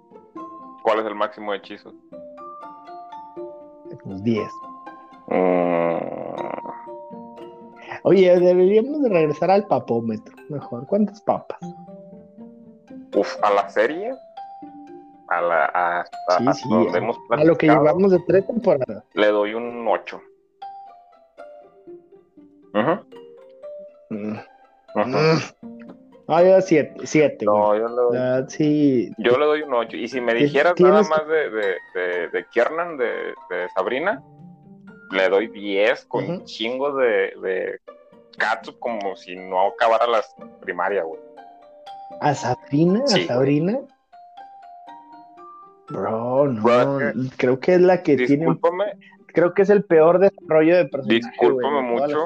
¿Cuál 0.82 1.00
es 1.00 1.06
el 1.06 1.14
máximo 1.14 1.52
de 1.52 1.58
hechizos? 1.58 1.94
Pues 4.04 4.22
10. 4.22 4.48
Mm, 5.28 5.96
Oye, 8.04 8.38
deberíamos 8.38 9.02
de 9.02 9.08
regresar 9.08 9.50
al 9.50 9.66
papómetro. 9.66 10.36
Mejor, 10.48 10.86
¿cuántas 10.86 11.20
papas? 11.22 11.58
uf, 13.16 13.36
a 13.42 13.50
la 13.52 13.68
serie. 13.68 14.14
A 15.28 15.40
la, 15.40 16.04
Sí, 16.38 16.46
hasta 16.46 16.52
sí, 16.54 16.68
donde 16.68 16.98
hemos 16.98 17.16
A 17.30 17.42
lo 17.42 17.56
que 17.56 17.66
llevamos 17.66 18.12
de 18.12 18.20
tres 18.28 18.46
temporadas. 18.46 19.02
Le 19.14 19.26
doy 19.28 19.54
un 19.54 19.86
8. 19.88 20.20
Ujú, 22.74 22.90
Mm. 22.90 23.05
Ujú. 24.96 25.08
Mm. 25.08 25.76
Ah, 26.28 26.42
yo 26.42 26.60
siete, 26.60 27.06
siete, 27.06 27.46
güey. 27.46 27.56
No, 27.56 27.76
yo 27.78 27.88
le 27.88 28.18
doy, 28.18 28.44
sí. 28.48 29.12
yo 29.18 29.38
le 29.38 29.46
doy 29.46 29.62
un 29.62 29.72
8. 29.74 29.96
Y 29.96 30.08
si 30.08 30.20
me 30.20 30.34
Ti- 30.34 30.44
dijeras 30.44 30.74
tienes 30.74 31.08
nada 31.08 31.08
más 31.08 31.28
de, 31.28 31.50
de, 31.50 31.74
de, 31.94 32.28
de 32.30 32.44
Kiernan, 32.50 32.96
de, 32.96 33.06
de 33.48 33.68
Sabrina, 33.76 34.20
le 35.12 35.28
doy 35.28 35.46
10 35.46 36.04
con 36.06 36.24
Ujú. 36.28 36.44
chingos 36.44 36.96
de, 36.96 37.32
de 37.40 37.80
catsup 38.38 38.76
como 38.80 39.14
si 39.14 39.36
no 39.36 39.68
acabara 39.68 40.06
la 40.08 40.20
primaria, 40.60 41.04
güey. 41.04 41.20
¿A 42.20 42.34
Sabrina? 42.34 43.04
¿A. 43.04 43.26
Sabrina? 43.26 43.78
Bro, 45.88 46.48
no. 46.48 46.62
Bro, 46.62 46.98
creo 47.36 47.60
que 47.60 47.74
es 47.74 47.80
la 47.80 48.02
que 48.02 48.16
tiene. 48.16 48.46
Discúlpame, 48.46 48.84
Creo 49.28 49.54
que 49.54 49.62
es 49.62 49.70
el 49.70 49.84
peor 49.84 50.18
desarrollo 50.18 50.76
de 50.76 50.86
personaje. 50.86 51.20
Discúlpame 51.20 51.90
güey, 51.92 52.00
mucho. 52.02 52.24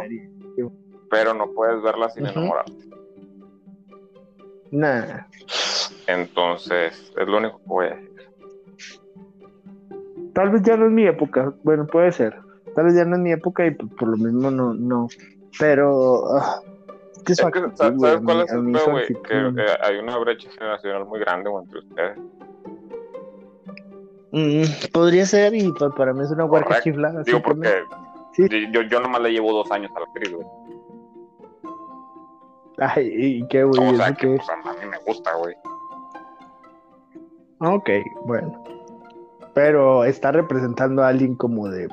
Pero 1.10 1.34
no 1.34 1.50
puedes 1.52 1.82
verla 1.82 2.08
sin 2.10 2.24
Ujú. 2.24 2.38
enamorarte. 2.38 2.72
Nah. 4.70 5.26
Entonces, 6.06 7.12
es 7.16 7.28
lo 7.28 7.38
único 7.38 7.58
que 7.58 7.64
voy 7.66 7.86
a 7.86 7.90
decir. 7.90 8.10
Tal 10.32 10.50
vez 10.50 10.62
ya 10.62 10.76
no 10.76 10.86
es 10.86 10.92
mi 10.92 11.06
época. 11.06 11.52
Bueno, 11.64 11.86
puede 11.86 12.12
ser. 12.12 12.36
Tal 12.74 12.84
vez 12.86 12.94
ya 12.94 13.04
no 13.04 13.16
es 13.16 13.22
mi 13.22 13.32
época 13.32 13.66
y 13.66 13.72
pues, 13.72 13.90
por 13.98 14.08
lo 14.08 14.16
mismo 14.16 14.50
no. 14.50 14.72
no. 14.72 15.08
Pero. 15.58 16.36
ah, 16.36 16.60
es 17.16 17.22
que 17.24 17.34
¿sabes 17.34 17.52
cuál 17.98 18.42
es 18.42 18.52
el 18.52 18.62
güey? 18.62 19.06
Que 19.22 19.66
hay 19.82 19.96
una 19.98 20.16
brecha 20.18 20.48
generacional 20.52 21.04
muy 21.04 21.18
grande 21.20 21.50
entre 21.50 21.78
ustedes. 21.80 22.18
Mm, 24.32 24.62
podría 24.92 25.26
ser 25.26 25.54
y 25.54 25.72
pues, 25.72 25.92
para 25.96 26.12
mí 26.12 26.22
es 26.22 26.30
una 26.30 26.44
huerca 26.44 26.68
Correcto. 26.68 26.90
chiflada. 26.90 27.22
Digo, 27.24 27.42
porque 27.42 27.82
Sí. 28.32 28.46
yo, 28.70 28.82
yo 28.82 29.00
nomás 29.00 29.20
le 29.22 29.32
llevo 29.32 29.52
dos 29.52 29.70
años 29.72 29.90
a 29.96 30.00
la 30.00 30.06
actriz, 30.06 30.32
güey. 30.32 30.46
Ay, 32.78 33.10
¿y 33.12 33.48
qué, 33.48 33.64
güey? 33.64 33.92
O 33.92 33.96
sea, 33.96 34.08
¿Eso 34.08 34.16
que 34.16 34.26
pues, 34.28 34.48
a 34.48 34.56
mí 34.56 34.86
me 34.90 34.98
gusta, 34.98 35.34
güey. 35.34 35.54
Ok, 37.60 37.90
bueno. 38.24 38.64
Pero 39.54 40.04
está 40.04 40.32
representando 40.32 41.02
a 41.02 41.08
alguien 41.08 41.34
como 41.34 41.68
de 41.68 41.88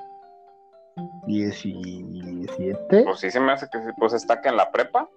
17. 1.26 3.04
Pues 3.04 3.20
sí 3.20 3.30
se 3.32 3.40
me 3.40 3.52
hace 3.52 3.68
que 3.70 3.80
pues 3.98 4.14
está 4.14 4.42
que 4.42 4.50
en 4.50 4.58
la 4.58 4.72
prepa. 4.72 5.10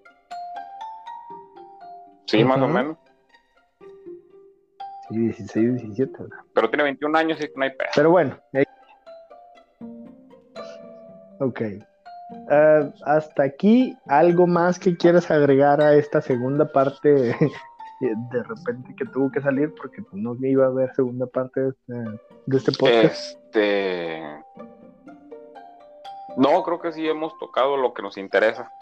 Sí, 2.26 2.44
más 2.44 2.60
o 2.60 2.68
menos. 2.68 2.96
Sí, 5.08 5.18
16, 5.18 5.74
17. 5.82 6.12
¿verdad? 6.18 6.38
Pero 6.54 6.70
tiene 6.70 6.84
21 6.84 7.18
años 7.18 7.40
y 7.40 7.50
no 7.56 7.64
hay 7.64 7.70
pedo. 7.70 7.90
Pero 7.94 8.10
bueno. 8.10 8.38
eh. 8.54 8.64
Ok. 11.40 11.60
Ah, 12.50 12.90
hasta 13.06 13.44
aquí, 13.44 13.96
¿algo 14.08 14.46
más 14.48 14.80
que 14.80 14.96
quieras 14.96 15.30
agregar 15.30 15.80
a 15.80 15.94
esta 15.94 16.20
segunda 16.20 16.70
parte? 16.70 17.36
de 18.00 18.42
repente 18.42 18.94
que 18.96 19.04
tuvo 19.06 19.30
que 19.30 19.40
salir 19.40 19.72
porque 19.74 20.02
pues, 20.02 20.20
no 20.20 20.34
iba 20.40 20.64
a 20.64 20.68
haber 20.68 20.92
segunda 20.94 21.26
parte 21.26 21.60
de 21.60 21.68
este, 21.68 21.94
de 22.46 22.56
este 22.56 22.72
podcast. 22.72 23.36
Este. 23.54 24.22
No, 26.36 26.62
creo 26.64 26.80
que 26.80 26.92
sí 26.92 27.06
hemos 27.06 27.38
tocado 27.38 27.76
lo 27.76 27.94
que 27.94 28.02
nos 28.02 28.16
interesa. 28.16 28.72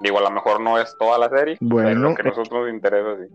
Digo, 0.00 0.18
a 0.18 0.22
lo 0.22 0.30
mejor 0.30 0.60
no 0.60 0.78
es 0.78 0.96
toda 0.98 1.18
la 1.18 1.28
serie, 1.28 1.56
pero 1.58 1.74
Bueno, 1.74 2.10
lo 2.10 2.14
que 2.14 2.22
a 2.22 2.24
nosotros 2.26 2.62
nos 2.62 2.72
interesa, 2.72 3.16
sí. 3.18 3.26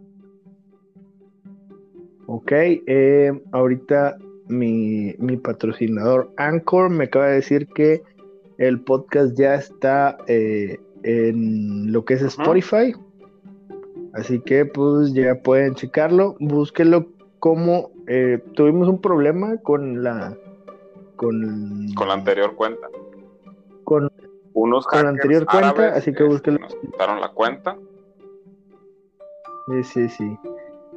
Ok, 2.27 2.51
eh, 2.51 3.31
ahorita 3.51 4.17
mi, 4.47 5.13
mi 5.19 5.37
patrocinador 5.37 6.31
Anchor 6.37 6.89
me 6.89 7.03
acaba 7.03 7.27
de 7.27 7.35
decir 7.35 7.67
que 7.67 8.01
el 8.57 8.81
podcast 8.81 9.37
ya 9.37 9.55
está 9.55 10.17
eh, 10.27 10.79
en 11.03 11.91
lo 11.91 12.05
que 12.05 12.15
es 12.15 12.21
Spotify. 12.21 12.93
Así 14.13 14.39
que 14.39 14.65
pues 14.65 15.13
ya 15.13 15.35
pueden 15.35 15.75
checarlo. 15.75 16.35
Búsquenlo 16.39 17.07
como 17.39 17.91
eh, 18.07 18.41
tuvimos 18.53 18.87
un 18.87 19.01
problema 19.01 19.57
con 19.57 20.03
la 20.03 20.37
con, 21.15 21.87
Con 21.95 22.07
la 22.07 22.13
anterior 22.13 22.55
cuenta. 22.55 22.87
con 23.83 24.11
Unos 24.53 24.85
Con 24.87 25.03
la 25.03 25.09
anterior 25.09 25.45
cuenta, 25.45 25.95
así 25.95 26.11
que 26.11 26.23
este, 26.23 26.23
búsquenlo. 26.23 26.59
Nos 26.61 26.75
quitaron 26.75 27.21
la 27.21 27.29
cuenta. 27.29 27.77
Sí, 29.67 29.83
sí, 29.83 30.09
sí. 30.09 30.37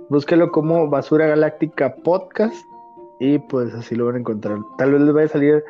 Búsquelo 0.09 0.51
como 0.51 0.89
Basura 0.89 1.27
Galáctica 1.27 1.97
Podcast 1.97 2.57
y 3.21 3.39
pues 3.39 3.75
así 3.75 3.95
lo 3.95 4.07
van 4.07 4.17
a 4.17 4.19
encontrar. 4.19 4.59
Tal 4.77 4.93
vez 4.93 5.03
les 5.03 5.13
vaya 5.13 5.27
a 5.27 5.31
salir 5.31 5.65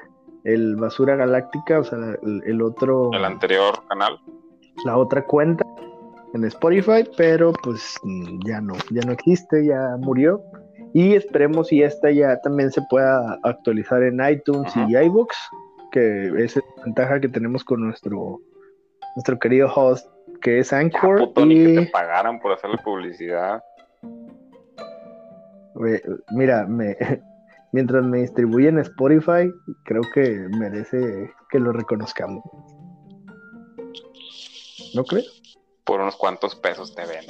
el 0.44 0.76
Basura 0.76 1.16
Galáctica, 1.16 1.80
o 1.80 1.84
sea, 1.84 1.98
el, 2.22 2.42
el 2.46 2.62
otro, 2.62 3.10
El 3.12 3.24
anterior 3.24 3.74
canal. 3.88 4.18
la 4.84 4.96
otra 4.96 5.24
cuenta 5.24 5.64
en 6.34 6.44
Spotify, 6.44 7.04
pero 7.16 7.52
pues 7.62 7.96
mm, 8.02 8.40
ya 8.46 8.60
no, 8.60 8.74
ya 8.90 9.02
no 9.02 9.12
existe, 9.12 9.64
ya 9.66 9.96
murió. 9.98 10.42
Y 10.94 11.14
esperemos 11.14 11.68
si 11.68 11.82
esta 11.82 12.10
ya 12.10 12.40
también 12.40 12.70
se 12.70 12.80
pueda 12.88 13.38
actualizar 13.42 14.02
en 14.02 14.20
iTunes 14.26 14.72
y 14.88 14.96
iBooks, 14.96 15.36
que 15.92 16.28
es 16.44 16.56
la 16.56 16.62
ventaja 16.84 17.20
que 17.20 17.28
tenemos 17.28 17.62
con 17.64 17.80
nuestro, 17.82 18.40
nuestro 19.16 19.38
querido 19.38 19.68
host, 19.74 20.06
que 20.40 20.60
es 20.60 20.70
Ya, 20.70 20.78
Anchor. 20.78 21.18
puto, 21.18 21.44
ni 21.46 21.54
que 21.56 21.70
y- 21.72 21.76
te 21.76 21.86
pagaran 21.90 22.38
por 22.40 22.52
hacerle 22.52 22.78
publicidad. 22.84 23.62
Güey, 25.74 26.00
Mira, 26.32 26.66
me, 26.66 26.96
mientras 27.72 28.04
me 28.04 28.18
distribuyen 28.18 28.78
Spotify, 28.78 29.52
creo 29.84 30.02
que 30.14 30.48
merece 30.58 31.32
que 31.50 31.58
lo 31.58 31.72
reconozcamos. 31.72 32.42
¿No 34.94 35.04
crees? 35.04 35.42
Por 35.84 36.00
unos 36.00 36.16
cuantos 36.16 36.54
pesos 36.56 36.94
te 36.94 37.02
ven. 37.06 37.24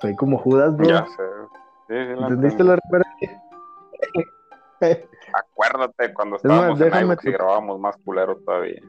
Soy 0.00 0.16
como 0.16 0.38
Judas, 0.38 0.76
bro. 0.76 0.88
Ya 0.88 1.06
sé. 1.06 1.22
Sí, 1.88 1.94
sí, 1.94 2.20
la 2.20 2.28
¿Entendiste 2.28 2.64
la 2.64 2.76
referencia? 2.76 3.42
Acuérdate 5.32 6.12
cuando 6.14 6.36
más, 6.36 6.44
estábamos 6.44 6.80
en 6.80 6.84
déjame 6.86 7.04
iVoox 7.04 7.24
y 7.24 7.32
grabábamos 7.32 7.80
más 7.80 7.96
culero 8.04 8.36
todavía. 8.38 8.82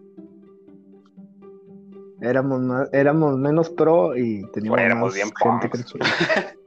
éramos, 2.21 2.61
más, 2.61 2.93
éramos 2.93 3.37
menos 3.37 3.69
pro 3.69 4.15
y 4.15 4.49
teníamos 4.51 4.79
Éramos 4.79 5.09
más 5.09 5.15
bien 5.15 5.29
gente 5.35 5.69
que 5.69 5.77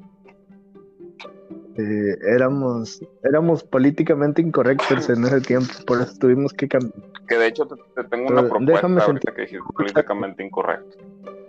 éramos, 2.26 3.00
éramos 3.22 3.62
políticamente 3.64 4.42
incorrectos 4.42 5.08
en 5.10 5.24
ese 5.24 5.40
tiempo, 5.40 5.72
por 5.86 6.00
eso 6.00 6.12
tuvimos 6.18 6.52
que 6.52 6.68
cambiar. 6.68 6.94
Que 7.28 7.36
de 7.38 7.46
hecho 7.48 7.66
te, 7.66 7.74
te 7.94 8.04
tengo 8.08 8.28
Pero 8.28 8.40
una 8.40 8.48
propuesta 8.48 8.72
déjame 8.74 9.02
ahorita 9.02 9.32
que 9.34 9.40
dijiste 9.42 9.64
políticamente 9.74 10.44
incorrecto. 10.44 10.96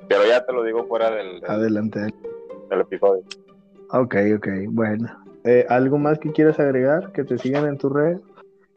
Pero 0.09 0.25
ya 0.25 0.45
te 0.45 0.53
lo 0.53 0.63
digo 0.63 0.85
fuera 0.87 1.11
del, 1.11 1.41
del, 1.41 1.49
Adelante. 1.51 1.99
del 2.69 2.81
episodio. 2.81 3.23
Ok, 3.91 4.15
ok, 4.37 4.47
bueno. 4.69 5.07
Eh, 5.43 5.65
¿Algo 5.69 5.97
más 5.97 6.19
que 6.19 6.31
quieras 6.31 6.59
agregar? 6.59 7.11
Que 7.11 7.23
te 7.23 7.37
sigan 7.37 7.65
en 7.67 7.77
tu 7.77 7.89
red, 7.89 8.17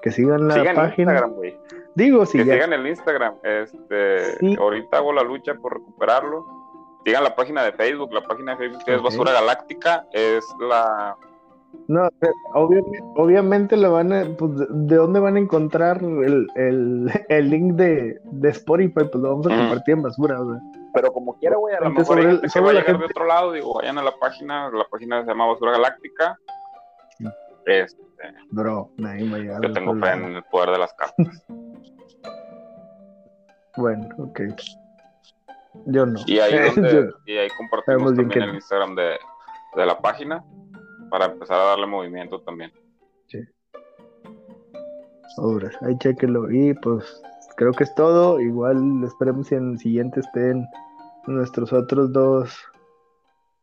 que 0.02 0.10
sigan 0.10 0.46
la 0.48 0.54
Sigan 0.54 0.76
página. 0.76 1.12
Instagram, 1.12 1.32
güey. 1.36 1.56
Digo, 1.96 2.24
si 2.26 2.38
que 2.38 2.44
ya. 2.44 2.54
sigan 2.54 2.72
el 2.72 2.86
Instagram. 2.86 3.34
Este, 3.42 4.36
Sí. 4.38 4.56
Ahorita 4.58 4.98
hago 4.98 5.12
la 5.12 5.22
lucha 5.22 5.54
por 5.54 5.74
recuperarlo. 5.74 6.46
Sigan 7.04 7.24
la 7.24 7.34
página 7.34 7.64
de 7.64 7.72
Facebook. 7.72 8.12
La 8.12 8.22
página 8.22 8.52
de 8.52 8.58
Facebook 8.58 8.82
es. 8.86 9.02
Basura 9.02 9.32
Galáctica. 9.32 10.06
Es 10.12 10.44
la. 10.60 11.16
No, 11.88 12.09
obviamente, 12.54 12.98
obviamente 13.16 13.76
lo 13.76 13.92
van 13.92 14.12
a, 14.12 14.24
pues, 14.38 14.56
¿de- 14.59 14.66
¿de 14.70 14.96
dónde 14.96 15.18
van 15.20 15.37
a 15.37 15.40
encontrar 15.40 16.02
el, 16.02 16.46
el, 16.54 17.11
el 17.28 17.50
link 17.50 17.74
de, 17.74 18.20
de 18.24 18.48
Spotify? 18.50 18.92
Pues 19.11 19.14
lo 19.14 19.30
vamos 19.30 19.46
a 19.48 19.56
compartir 19.56 19.94
en 19.94 20.02
basura, 20.02 20.40
o 20.40 20.52
sea. 20.52 20.61
Pero 20.94 21.12
como 21.12 21.37
quiera, 21.38 21.56
güey, 21.56 21.74
a 21.74 21.80
lo 21.80 21.90
mejor 21.90 22.18
hay 22.18 22.24
sobre- 22.37 22.48
que 22.52 22.61
va 22.61 22.70
a 22.70 22.72
la 22.72 22.80
llegar 22.80 22.87
gente- 22.96 22.98
de 23.00 23.06
otro 23.06 23.26
lado. 23.26 23.52
Digo, 23.52 23.74
vayan 23.74 23.98
a 23.98 24.02
la 24.04 24.12
página. 24.20 24.70
La 24.70 24.85
página 24.90 25.22
se 25.22 25.28
llama 25.28 25.46
Basura 25.46 25.72
Galáctica. 25.72 26.37
Este, 27.66 28.00
Bro, 28.50 28.90
nadie 28.96 29.28
va 29.30 29.37
a 29.37 29.40
llegar. 29.40 29.61
yo 29.62 29.72
tengo 29.72 29.94
fe 29.96 30.11
en 30.12 30.24
el 30.37 30.42
poder 30.44 30.70
de 30.70 30.78
las 30.78 30.92
cartas. 30.94 31.44
Bueno, 33.76 34.09
ok. 34.18 34.40
Yo 35.87 36.06
no. 36.06 36.18
Y 36.26 36.38
ahí, 36.40 36.70
donde, 36.74 37.11
y 37.26 37.37
ahí 37.37 37.48
compartimos 37.56 38.12
bien 38.14 38.28
también 38.28 38.30
que 38.30 38.50
el. 38.50 38.54
Instagram 38.56 38.94
de, 38.94 39.16
de 39.76 39.87
la 39.87 39.98
página 40.00 40.44
para 41.10 41.26
empezar 41.26 41.60
a 41.60 41.64
darle 41.64 41.86
movimiento 41.86 42.40
también. 42.40 42.72
Sobres, 45.36 45.76
ahí 45.82 45.96
chequenlo. 45.98 46.50
Y 46.50 46.74
pues 46.74 47.22
creo 47.56 47.72
que 47.72 47.84
es 47.84 47.94
todo. 47.94 48.40
Igual 48.40 49.04
esperemos 49.04 49.46
si 49.46 49.54
en 49.54 49.72
el 49.72 49.78
siguiente 49.78 50.20
estén 50.20 50.66
nuestros 51.26 51.72
otros 51.72 52.12
dos 52.12 52.58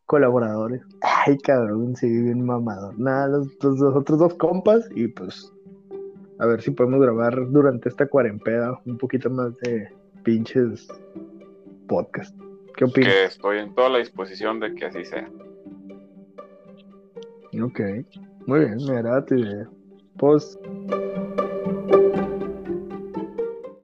colaboradores. 0.05 0.81
Ay, 1.01 1.38
cabrón, 1.39 1.95
sí, 1.95 2.10
bien 2.10 2.45
mamador. 2.45 2.97
Nada, 2.97 3.27
los, 3.27 3.47
los, 3.62 3.81
otros 3.95 4.19
dos 4.19 4.33
compas 4.36 4.88
y 4.95 5.07
pues 5.07 5.51
a 6.39 6.45
ver 6.45 6.62
si 6.62 6.71
podemos 6.71 7.01
grabar 7.01 7.51
durante 7.51 7.89
esta 7.89 8.07
cuarentena 8.07 8.79
un 8.86 8.97
poquito 8.97 9.29
más 9.29 9.57
de 9.57 9.91
pinches 10.23 10.88
podcast. 11.88 12.36
¿Qué 12.75 12.86
opinas? 12.86 13.13
Que 13.13 13.23
estoy 13.25 13.57
en 13.57 13.73
toda 13.73 13.89
la 13.89 13.97
disposición 13.97 14.60
de 14.60 14.73
que 14.75 14.86
así 14.86 15.03
sea. 15.03 15.29
Ok, 17.63 17.80
muy 18.46 18.60
bien, 18.60 18.78
me 18.86 18.98
agrada 18.98 19.26
tu 19.26 19.36
idea. 19.36 19.67
Pues 20.17 20.58